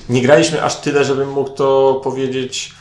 Nie 0.09 0.23
graliśmy 0.23 0.63
aż 0.63 0.77
tyle, 0.77 1.05
żebym 1.05 1.31
mógł 1.31 1.51
to 1.51 2.01
powiedzieć. 2.05 2.73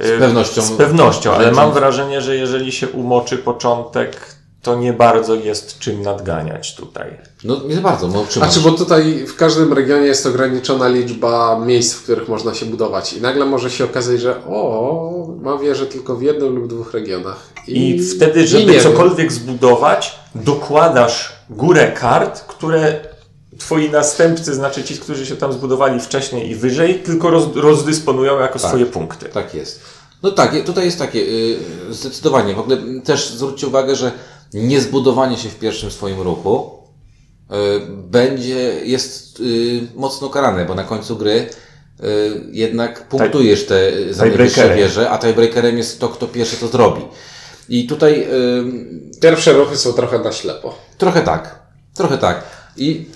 y, 0.00 0.16
Z 0.16 0.20
pewnością. 0.20 0.62
Z 0.62 0.70
pewnością, 0.70 1.32
ale 1.32 1.52
mam 1.52 1.72
wrażenie, 1.72 2.20
że 2.20 2.36
jeżeli 2.36 2.72
się 2.72 2.88
umoczy 2.88 3.38
początek, 3.38 4.37
to 4.68 4.76
nie 4.76 4.92
bardzo 4.92 5.34
jest 5.34 5.78
czym 5.78 6.02
nadganiać 6.02 6.74
tutaj. 6.74 7.18
No 7.44 7.60
nie 7.68 7.76
bardzo, 7.76 8.08
bo 8.08 8.26
czym 8.26 8.42
Znaczy, 8.42 8.60
bo 8.60 8.70
tutaj 8.70 9.26
w 9.26 9.36
każdym 9.36 9.72
regionie 9.72 10.06
jest 10.06 10.26
ograniczona 10.26 10.88
liczba 10.88 11.60
miejsc, 11.66 11.94
w 11.94 12.02
których 12.02 12.28
można 12.28 12.54
się 12.54 12.66
budować. 12.66 13.12
I 13.12 13.20
nagle 13.20 13.44
może 13.44 13.70
się 13.70 13.84
okazać, 13.84 14.20
że 14.20 14.36
o, 14.46 15.28
ma 15.42 15.58
wieżę 15.58 15.86
tylko 15.86 16.16
w 16.16 16.22
jednym 16.22 16.54
lub 16.54 16.66
dwóch 16.66 16.92
regionach. 16.92 17.46
I, 17.66 18.02
wtedy, 18.02 18.42
i 18.42 18.46
żeby 18.46 18.64
nie 18.64 18.72
wiem. 18.72 18.82
cokolwiek 18.82 19.32
zbudować, 19.32 20.18
dokładasz 20.34 21.32
górę 21.50 21.92
kart, 21.92 22.40
które 22.40 23.00
twoi 23.58 23.90
następcy, 23.90 24.54
znaczy 24.54 24.84
ci, 24.84 24.98
którzy 24.98 25.26
się 25.26 25.36
tam 25.36 25.52
zbudowali 25.52 26.00
wcześniej 26.00 26.50
i 26.50 26.54
wyżej, 26.54 26.94
tylko 26.94 27.30
roz, 27.30 27.44
rozdysponują 27.54 28.40
jako 28.40 28.58
swoje 28.58 28.86
punkty. 28.86 29.26
Tak 29.26 29.54
jest. 29.54 29.80
No 30.22 30.30
tak, 30.30 30.64
tutaj 30.66 30.84
jest 30.84 30.98
takie, 30.98 31.18
y, 31.18 31.58
zdecydowanie. 31.90 32.54
W 32.54 32.58
ogóle 32.58 32.76
też 33.04 33.30
zwróćcie 33.30 33.66
uwagę, 33.66 33.96
że 33.96 34.12
niezbudowanie 34.54 35.36
się 35.36 35.48
w 35.48 35.58
pierwszym 35.58 35.90
swoim 35.90 36.20
ruchu 36.20 36.70
y, 37.50 37.54
będzie, 37.96 38.80
jest 38.84 39.40
y, 39.40 39.80
mocno 39.94 40.28
karane, 40.28 40.64
bo 40.64 40.74
na 40.74 40.84
końcu 40.84 41.16
gry 41.16 41.30
y, 41.40 41.50
jednak 42.52 43.08
punktujesz 43.08 43.66
te 43.66 43.92
za 44.14 44.24
najwyższe 44.24 44.60
wieże, 44.76 45.10
a 45.10 45.18
tiebreakerem 45.18 45.78
jest 45.78 46.00
to, 46.00 46.08
kto 46.08 46.26
pierwszy 46.26 46.56
to 46.56 46.68
zrobi. 46.68 47.02
I 47.68 47.86
tutaj 47.86 48.28
Pierwsze 49.20 49.52
ruchy 49.52 49.76
są 49.76 49.92
trochę 49.92 50.18
na 50.18 50.32
ślepo. 50.32 50.74
Trochę 50.98 51.22
tak. 51.22 51.62
Trochę 51.94 52.18
tak. 52.18 52.42
I 52.76 53.06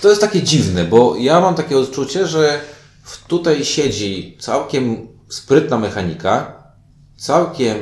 to 0.00 0.08
jest 0.08 0.20
takie 0.20 0.42
dziwne, 0.42 0.84
bo 0.84 1.16
ja 1.16 1.40
mam 1.40 1.54
takie 1.54 1.78
odczucie, 1.78 2.26
że 2.26 2.60
w- 3.02 3.26
tutaj 3.26 3.64
siedzi 3.64 4.36
całkiem 4.40 5.08
sprytna 5.28 5.78
mechanika, 5.78 6.62
całkiem 7.16 7.76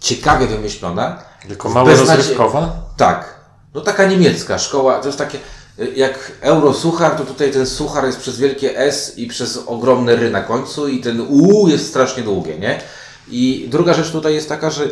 ciekawie 0.00 0.46
wymyślona. 0.46 1.22
Tylko 1.48 1.68
mało 1.68 1.86
Beznadzie- 1.88 2.16
rozrywkowa? 2.16 2.82
Tak. 2.96 3.38
No 3.74 3.80
taka 3.80 4.06
niemiecka 4.06 4.58
szkoła, 4.58 4.98
to 4.98 5.06
jest 5.06 5.18
takie, 5.18 5.38
jak 5.96 6.32
eurosuchar, 6.40 7.16
to 7.16 7.24
tutaj 7.24 7.50
ten 7.50 7.66
suchar 7.66 8.06
jest 8.06 8.18
przez 8.18 8.38
wielkie 8.38 8.78
S 8.78 9.18
i 9.18 9.26
przez 9.26 9.58
ogromne 9.66 10.16
ry 10.16 10.30
na 10.30 10.40
końcu 10.40 10.88
i 10.88 11.00
ten 11.00 11.20
U 11.28 11.68
jest 11.68 11.88
strasznie 11.88 12.22
długie, 12.22 12.58
nie? 12.58 12.80
I 13.28 13.68
druga 13.70 13.94
rzecz 13.94 14.10
tutaj 14.10 14.34
jest 14.34 14.48
taka, 14.48 14.70
że 14.70 14.84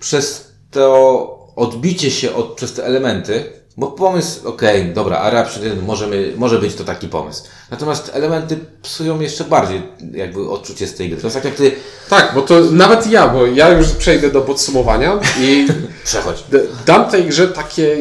przez 0.00 0.52
to 0.70 1.52
odbicie 1.56 2.10
się 2.10 2.34
od, 2.34 2.46
przez 2.54 2.72
te 2.72 2.84
elementy, 2.84 3.52
bo 3.76 3.86
pomysł, 3.86 4.48
okej, 4.48 4.92
dobra, 4.92 5.18
Area 5.18 5.42
51 5.42 5.84
możemy, 5.84 6.32
może 6.36 6.58
być 6.58 6.74
to 6.74 6.84
taki 6.84 7.08
pomysł. 7.08 7.44
Natomiast 7.70 8.10
elementy 8.14 8.58
psują 8.82 9.20
jeszcze 9.20 9.44
bardziej 9.44 9.82
jakby 10.12 10.50
odczucie 10.50 10.86
z 10.86 10.94
tej 10.94 11.10
gry. 11.10 11.20
To 11.20 11.26
jest 11.26 11.36
tak 11.36 11.44
jak 11.44 11.54
ty, 11.54 11.72
Tak, 12.08 12.32
bo 12.34 12.42
to 12.42 12.60
nawet 12.60 13.06
ja, 13.06 13.28
bo 13.28 13.46
ja 13.46 13.68
już 13.68 13.88
przejdę 13.88 14.30
do 14.30 14.40
podsumowania 14.40 15.20
i 15.40 15.66
przechodź. 16.04 16.44
dam 16.86 17.10
tej 17.10 17.24
grze 17.24 17.48
takie 17.48 17.96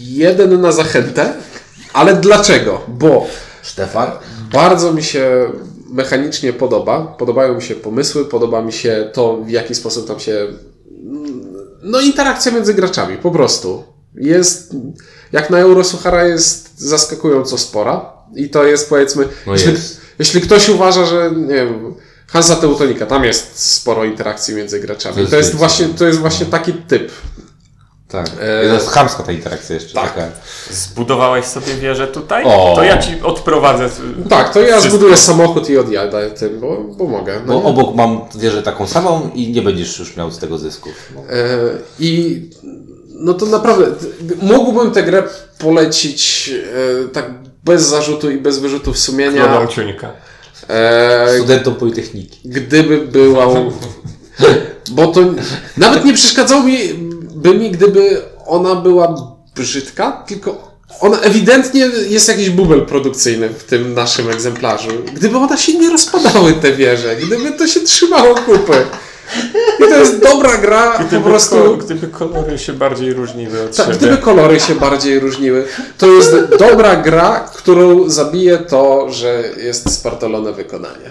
jeden 0.00 0.60
na 0.60 0.72
zachętę, 0.72 1.32
ale 1.92 2.14
dlaczego? 2.14 2.80
Bo 2.88 3.26
Stefan? 3.62 4.10
bardzo 4.52 4.92
mi 4.92 5.02
się 5.02 5.52
mechanicznie 5.90 6.52
podoba. 6.52 7.00
Podobają 7.18 7.54
mi 7.54 7.62
się 7.62 7.74
pomysły, 7.74 8.24
podoba 8.24 8.62
mi 8.62 8.72
się 8.72 9.10
to, 9.12 9.36
w 9.36 9.50
jaki 9.50 9.74
sposób 9.74 10.06
tam 10.08 10.20
się. 10.20 10.46
No, 11.82 12.00
interakcja 12.00 12.52
między 12.52 12.74
graczami, 12.74 13.16
po 13.16 13.30
prostu. 13.30 13.84
Jest. 14.14 14.76
Jak 15.32 15.50
na 15.50 15.58
Eurosuchara 15.58 16.24
jest 16.24 16.80
zaskakująco 16.80 17.58
spora. 17.58 18.12
I 18.36 18.50
to 18.50 18.64
jest 18.64 18.88
powiedzmy. 18.88 19.28
No 19.46 19.52
jeśli, 19.52 19.72
jest. 19.72 20.00
jeśli 20.18 20.40
ktoś 20.40 20.68
uważa, 20.68 21.06
że 21.06 21.30
nie 21.36 21.54
wiem. 21.54 21.94
Hansa 22.26 22.56
Teutonika, 22.56 23.06
tam 23.06 23.24
jest 23.24 23.72
sporo 23.72 24.04
interakcji 24.04 24.54
między 24.54 24.80
graczami. 24.80 25.24
To 25.24 25.30
To 25.30 25.36
jest 25.36 25.54
właśnie, 25.54 25.86
to 25.86 26.06
jest 26.06 26.18
właśnie 26.18 26.46
taki 26.46 26.72
typ. 26.72 27.10
Tak. 28.08 28.26
E, 28.40 28.68
To 28.68 28.74
jest 28.74 28.88
chamska 28.88 29.22
ta 29.22 29.32
interakcja 29.32 29.74
jeszcze. 29.74 29.94
tak. 29.94 30.14
Taka. 30.14 30.28
Zbudowałeś 30.70 31.44
sobie 31.44 31.74
wieżę 31.74 32.06
tutaj? 32.08 32.44
O. 32.44 32.72
To 32.76 32.82
ja 32.82 32.98
ci 32.98 33.20
odprowadzę. 33.22 33.88
Tak, 34.28 34.52
to 34.52 34.60
ja 34.60 34.66
Wszystko. 34.66 34.90
zbuduję 34.90 35.16
samochód 35.16 35.70
i 35.70 35.78
odjadę 35.78 36.30
tym, 36.30 36.60
bo, 36.60 36.76
bo 36.96 37.06
mogę. 37.06 37.40
No 37.46 37.52
Bo 37.54 37.60
nie? 37.60 37.66
obok 37.66 37.94
mam 37.94 38.20
wieżę 38.34 38.62
taką 38.62 38.86
samą 38.86 39.30
i 39.34 39.52
nie 39.52 39.62
będziesz 39.62 39.98
już 39.98 40.16
miał 40.16 40.30
z 40.30 40.38
tego 40.38 40.58
zysków. 40.58 40.92
No. 41.14 41.20
E, 41.20 41.46
I 41.98 42.40
no 43.20 43.34
to 43.34 43.46
naprawdę 43.46 43.86
mógłbym 44.42 44.90
tę 44.90 45.02
grę 45.02 45.22
polecić 45.58 46.50
e, 47.04 47.08
tak 47.08 47.30
bez 47.64 47.82
zarzutu 47.82 48.30
i 48.30 48.36
bez 48.36 48.58
wyrzutów 48.58 48.98
sumienia, 48.98 49.46
Kloną 49.46 49.66
ciuńka. 49.66 50.12
e, 50.68 51.28
Studentom 51.36 51.74
Politechniki. 51.74 52.38
gdyby 52.44 52.98
była. 52.98 53.46
Bo 54.90 55.06
to 55.06 55.20
nawet 55.76 56.04
nie 56.04 56.14
przeszkadzało 56.14 56.62
mi, 56.62 56.78
by 57.34 57.54
mi, 57.54 57.70
gdyby 57.70 58.22
ona 58.46 58.74
była 58.74 59.14
brzydka, 59.54 60.24
tylko 60.28 60.70
ona 61.00 61.20
ewidentnie 61.20 61.90
jest 62.08 62.28
jakiś 62.28 62.50
bubel 62.50 62.86
produkcyjny 62.86 63.48
w 63.48 63.64
tym 63.64 63.94
naszym 63.94 64.30
egzemplarzu. 64.30 64.88
Gdyby 65.14 65.36
ona 65.36 65.56
się 65.56 65.78
nie 65.78 65.90
rozpadały 65.90 66.52
te 66.52 66.72
wieże, 66.72 67.16
gdyby 67.16 67.52
to 67.52 67.66
się 67.66 67.80
trzymało 67.80 68.34
kupy. 68.34 68.86
I 69.86 69.88
to 69.90 69.96
jest 69.98 70.22
dobra 70.22 70.56
gra, 70.56 70.90
po 70.98 71.04
Gdyby, 71.04 71.24
prostu. 71.30 71.56
ko- 71.56 71.76
gdyby 71.76 72.06
kolory 72.08 72.58
się 72.58 72.72
bardziej 72.72 73.12
różniły 73.12 73.62
od 73.62 73.76
Tak, 73.76 73.86
siebie. 73.86 73.98
gdyby 73.98 74.16
kolory 74.16 74.60
się 74.60 74.74
bardziej 74.74 75.20
różniły, 75.20 75.64
to 75.98 76.06
jest 76.06 76.36
dobra 76.58 76.96
gra, 76.96 77.48
którą 77.56 78.08
zabije 78.10 78.58
to, 78.58 79.06
że 79.10 79.42
jest 79.56 79.92
spartolone 79.94 80.52
wykonanie. 80.52 81.10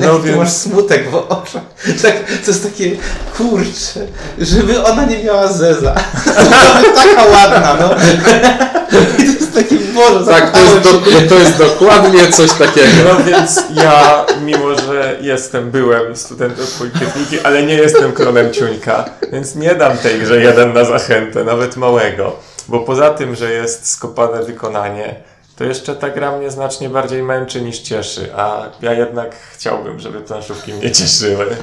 No 0.00 0.20
więc 0.20 0.52
smutek 0.52 1.10
w 1.10 1.14
oczach. 1.14 1.62
Tak, 2.02 2.14
to 2.44 2.50
jest 2.50 2.62
takie, 2.62 2.90
kurcze, 3.36 4.06
żeby 4.38 4.84
ona 4.84 5.04
nie 5.04 5.24
miała 5.24 5.48
zeza. 5.48 5.94
To 6.24 6.80
by 6.82 6.94
taka 6.94 7.24
ładna, 7.24 7.76
no. 7.80 7.94
I 9.18 9.24
to 9.24 9.32
jest 9.32 9.54
takie, 9.54 9.76
Boże, 9.94 10.26
Tak, 10.26 10.50
to 10.50 10.60
jest, 10.60 10.80
do, 10.80 10.90
to 11.28 11.34
jest 11.34 11.58
dokładnie 11.58 12.28
coś 12.32 12.52
takiego. 12.52 12.88
No 13.08 13.24
więc 13.24 13.62
ja, 13.74 14.26
mimo 14.44 14.74
że 14.74 15.16
jestem, 15.20 15.70
byłem 15.70 16.16
studentem 16.16 16.66
Politechniki, 16.78 17.40
ale 17.40 17.62
nie 17.62 17.74
jestem 17.74 18.12
klonem 18.12 18.52
ciuńka, 18.52 19.04
więc 19.32 19.54
nie 19.54 19.74
dam 19.74 19.98
tej 19.98 20.20
grze 20.20 20.40
jeden 20.40 20.72
na 20.72 20.84
zachętę, 20.84 21.44
nawet 21.44 21.76
małego. 21.76 22.36
Bo 22.68 22.80
poza 22.80 23.10
tym, 23.10 23.34
że 23.34 23.52
jest 23.52 23.90
skopane 23.90 24.42
wykonanie, 24.42 25.14
to 25.62 25.66
jeszcze 25.66 25.96
ta 25.96 26.10
gra 26.10 26.38
mnie 26.38 26.50
znacznie 26.50 26.88
bardziej 26.88 27.22
męczy 27.22 27.62
niż 27.62 27.78
cieszy, 27.78 28.28
a 28.36 28.68
ja 28.82 28.92
jednak 28.92 29.36
chciałbym, 29.52 30.00
żeby 30.00 30.20
planszówki 30.20 30.72
mnie 30.72 30.90
cieszyły. 30.90 31.46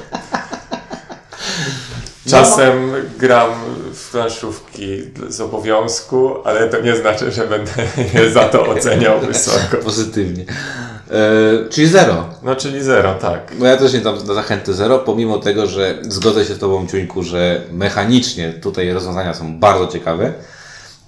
Czasem 2.30 2.92
gram 3.18 3.50
w 3.94 4.10
planszówki 4.10 5.02
z 5.28 5.40
obowiązku, 5.40 6.34
ale 6.44 6.68
to 6.68 6.80
nie 6.80 6.96
znaczy, 6.96 7.32
że 7.32 7.46
będę 7.46 7.72
je 8.14 8.30
za 8.30 8.44
to 8.44 8.66
oceniał 8.66 9.20
wysoko. 9.20 9.76
Pozytywnie. 9.84 10.44
E, 11.10 11.68
czyli 11.70 11.86
zero. 11.86 12.26
No 12.42 12.56
czyli 12.56 12.82
zero, 12.82 13.14
tak. 13.14 13.52
No 13.58 13.66
ja 13.66 13.76
też 13.76 13.92
nie 13.92 14.00
dam 14.00 14.26
na 14.26 14.34
zachęty 14.34 14.74
zero, 14.74 14.98
pomimo 14.98 15.38
tego, 15.38 15.66
że 15.66 15.98
zgodzę 16.02 16.44
się 16.44 16.54
z 16.54 16.58
Tobą, 16.58 16.86
Ciuńku, 16.86 17.22
że 17.22 17.62
mechanicznie 17.72 18.52
tutaj 18.52 18.92
rozwiązania 18.92 19.34
są 19.34 19.58
bardzo 19.58 19.86
ciekawe. 19.86 20.32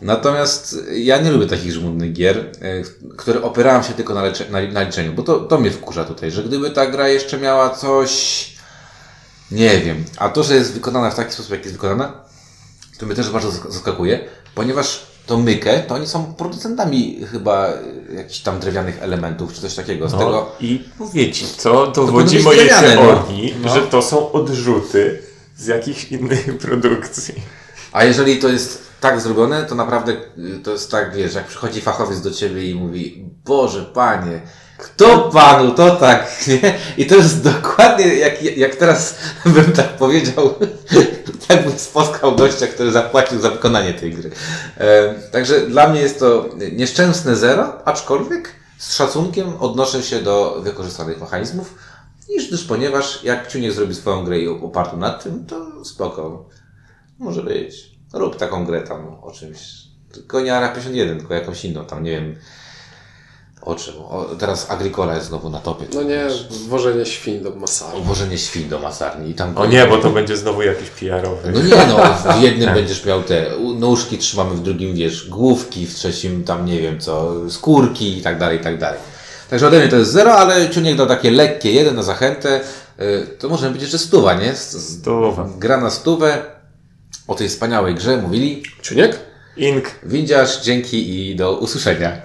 Natomiast 0.02 0.76
ja 0.92 1.20
nie 1.20 1.30
lubię 1.30 1.46
takich 1.46 1.72
żmudnych 1.72 2.12
gier, 2.12 2.38
e, 2.38 2.82
które 3.16 3.42
opierają 3.42 3.82
się 3.82 3.92
tylko 3.92 4.14
na, 4.14 4.22
lecze- 4.22 4.50
na, 4.50 4.60
na 4.72 4.82
liczeniu, 4.82 5.12
bo 5.12 5.22
to, 5.22 5.40
to 5.40 5.58
mnie 5.58 5.70
wkurza 5.70 6.04
tutaj, 6.04 6.30
że 6.30 6.42
gdyby 6.44 6.70
ta 6.70 6.86
gra 6.86 7.08
jeszcze 7.08 7.38
miała 7.38 7.70
coś, 7.70 8.12
nie 9.50 9.78
wiem, 9.80 10.04
a 10.18 10.28
to, 10.28 10.42
że 10.42 10.54
jest 10.54 10.72
wykonana 10.72 11.10
w 11.10 11.14
taki 11.14 11.32
sposób, 11.32 11.50
jak 11.52 11.60
jest 11.62 11.72
wykonana, 11.74 12.12
to 12.98 13.06
mnie 13.06 13.14
też 13.14 13.30
bardzo 13.30 13.48
zask- 13.48 13.70
zaskakuje, 13.70 14.20
ponieważ 14.54 15.06
to 15.26 15.38
mykę, 15.38 15.80
to 15.80 15.94
oni 15.94 16.06
są 16.08 16.34
producentami 16.34 17.20
chyba 17.32 17.68
e, 17.68 18.14
jakichś 18.14 18.38
tam 18.40 18.60
drewnianych 18.60 19.02
elementów, 19.02 19.52
czy 19.52 19.60
coś 19.60 19.74
takiego. 19.74 20.08
Z 20.08 20.12
tego, 20.12 20.30
No 20.30 20.50
i 20.60 20.84
mówię 20.98 21.32
ci, 21.32 21.46
co 21.56 21.86
dowodzi 21.86 22.36
być 22.36 22.44
mojej 22.44 22.68
drewniane, 22.68 22.94
no. 22.94 23.00
teorii, 23.02 23.54
No. 23.62 23.74
że 23.74 23.80
to 23.82 24.02
są 24.02 24.32
odrzuty 24.32 25.22
z 25.56 25.66
jakichś 25.66 26.04
innych 26.04 26.58
produkcji. 26.58 27.34
A 27.92 28.04
jeżeli 28.04 28.38
to 28.38 28.48
jest 28.48 28.91
tak 29.02 29.20
zrobione, 29.20 29.64
to 29.64 29.74
naprawdę 29.74 30.12
y, 30.12 30.58
to 30.64 30.70
jest 30.70 30.90
tak, 30.90 31.14
wiesz, 31.14 31.34
jak 31.34 31.46
przychodzi 31.46 31.80
fachowiec 31.80 32.20
do 32.20 32.30
ciebie 32.30 32.70
i 32.70 32.74
mówi, 32.74 33.24
Boże, 33.44 33.84
panie, 33.84 34.40
kto 34.78 35.18
panu 35.18 35.70
to 35.70 35.96
tak, 35.96 36.26
nie? 36.48 36.78
I 36.96 37.06
to 37.06 37.14
jest 37.14 37.42
dokładnie 37.42 38.06
jak, 38.06 38.42
jak 38.42 38.76
teraz 38.76 39.14
bym 39.54 39.72
tak 39.72 39.88
powiedział, 39.88 40.54
tak 41.48 41.64
bym 41.64 41.78
spotkał 41.78 42.36
gościa, 42.36 42.66
który 42.66 42.92
zapłacił 42.92 43.40
za 43.40 43.50
wykonanie 43.50 43.94
tej 43.94 44.10
gry. 44.10 44.30
E, 44.78 45.14
także 45.14 45.60
dla 45.60 45.88
mnie 45.88 46.00
jest 46.00 46.18
to 46.18 46.48
nieszczęsne 46.72 47.36
zero, 47.36 47.88
aczkolwiek 47.88 48.52
z 48.78 48.94
szacunkiem 48.94 49.56
odnoszę 49.60 50.02
się 50.02 50.20
do 50.20 50.60
wykorzystanych 50.60 51.20
mechanizmów, 51.20 51.74
niż 52.28 52.64
ponieważ 52.64 53.24
jak 53.24 53.48
Ciuniek 53.48 53.72
zrobi 53.72 53.94
swoją 53.94 54.24
grę 54.24 54.38
i 54.38 54.48
opartą 54.48 54.96
na 54.96 55.10
tym, 55.10 55.46
to 55.46 55.84
spoko. 55.84 56.48
Może 57.18 57.42
być. 57.42 57.91
Rób 58.12 58.36
taką 58.36 58.66
grę 58.66 58.82
tam 58.82 59.16
o 59.22 59.30
czymś. 59.30 59.58
Tylko 60.12 60.40
nie 60.40 60.56
Area 60.56 60.68
51, 60.68 61.18
tylko 61.18 61.34
jakąś 61.34 61.64
inną, 61.64 61.84
tam 61.84 62.04
nie 62.04 62.10
wiem 62.10 62.36
o 63.62 63.74
czym. 63.74 63.94
O, 63.94 64.26
teraz 64.38 64.70
Agricola 64.70 65.14
jest 65.14 65.26
znowu 65.26 65.50
na 65.50 65.58
topie. 65.58 65.86
No 65.94 66.02
nie, 66.02 66.26
wożenie 66.68 67.06
świń 67.06 67.40
do 67.40 67.50
masażu. 67.50 67.96
Obwożenie 67.96 68.38
świń 68.38 68.68
do 68.68 68.78
masarni 68.78 69.30
i 69.30 69.34
tam... 69.34 69.58
O 69.58 69.66
nie, 69.66 69.86
bo 69.86 69.98
to 69.98 70.10
będzie 70.10 70.36
znowu 70.36 70.62
jakiś 70.62 70.90
PR-owy. 70.90 71.52
No 71.54 71.62
nie 71.62 71.86
no, 71.86 72.32
w 72.32 72.42
jednym 72.42 72.74
będziesz 72.78 73.04
miał 73.04 73.22
te 73.22 73.46
nóżki, 73.78 74.18
trzymamy 74.18 74.54
w 74.54 74.62
drugim, 74.62 74.94
wiesz, 74.94 75.28
główki, 75.28 75.86
w 75.86 75.94
trzecim 75.94 76.44
tam 76.44 76.66
nie 76.66 76.80
wiem 76.80 77.00
co, 77.00 77.34
skórki 77.50 78.18
i 78.18 78.22
tak 78.22 78.38
dalej, 78.38 78.58
i 78.58 78.62
tak 78.62 78.78
dalej. 78.78 79.00
Także 79.50 79.66
ode 79.66 79.78
mnie 79.78 79.88
to 79.88 79.96
jest 79.96 80.10
zero, 80.10 80.34
ale 80.34 80.70
Ciuniek 80.70 80.96
dał 80.96 81.06
takie 81.06 81.30
lekkie 81.30 81.72
jeden 81.72 81.96
na 81.96 82.02
zachętę, 82.02 82.60
y, 83.00 83.26
to 83.38 83.48
może 83.48 83.70
być 83.70 83.82
jeszcze 83.82 83.98
stuwa, 83.98 84.34
nie? 84.34 84.56
Stuwa. 84.56 85.48
Gra 85.58 85.80
na 85.80 85.90
stówę, 85.90 86.42
o 87.32 87.34
tej 87.34 87.48
wspaniałej 87.48 87.94
grze 87.94 88.16
mówili 88.16 88.62
Ciuniek? 88.82 89.18
Ink. 89.56 89.90
Windziarz, 90.02 90.62
dzięki 90.62 91.30
i 91.30 91.36
do 91.36 91.58
usłyszenia. 91.58 92.22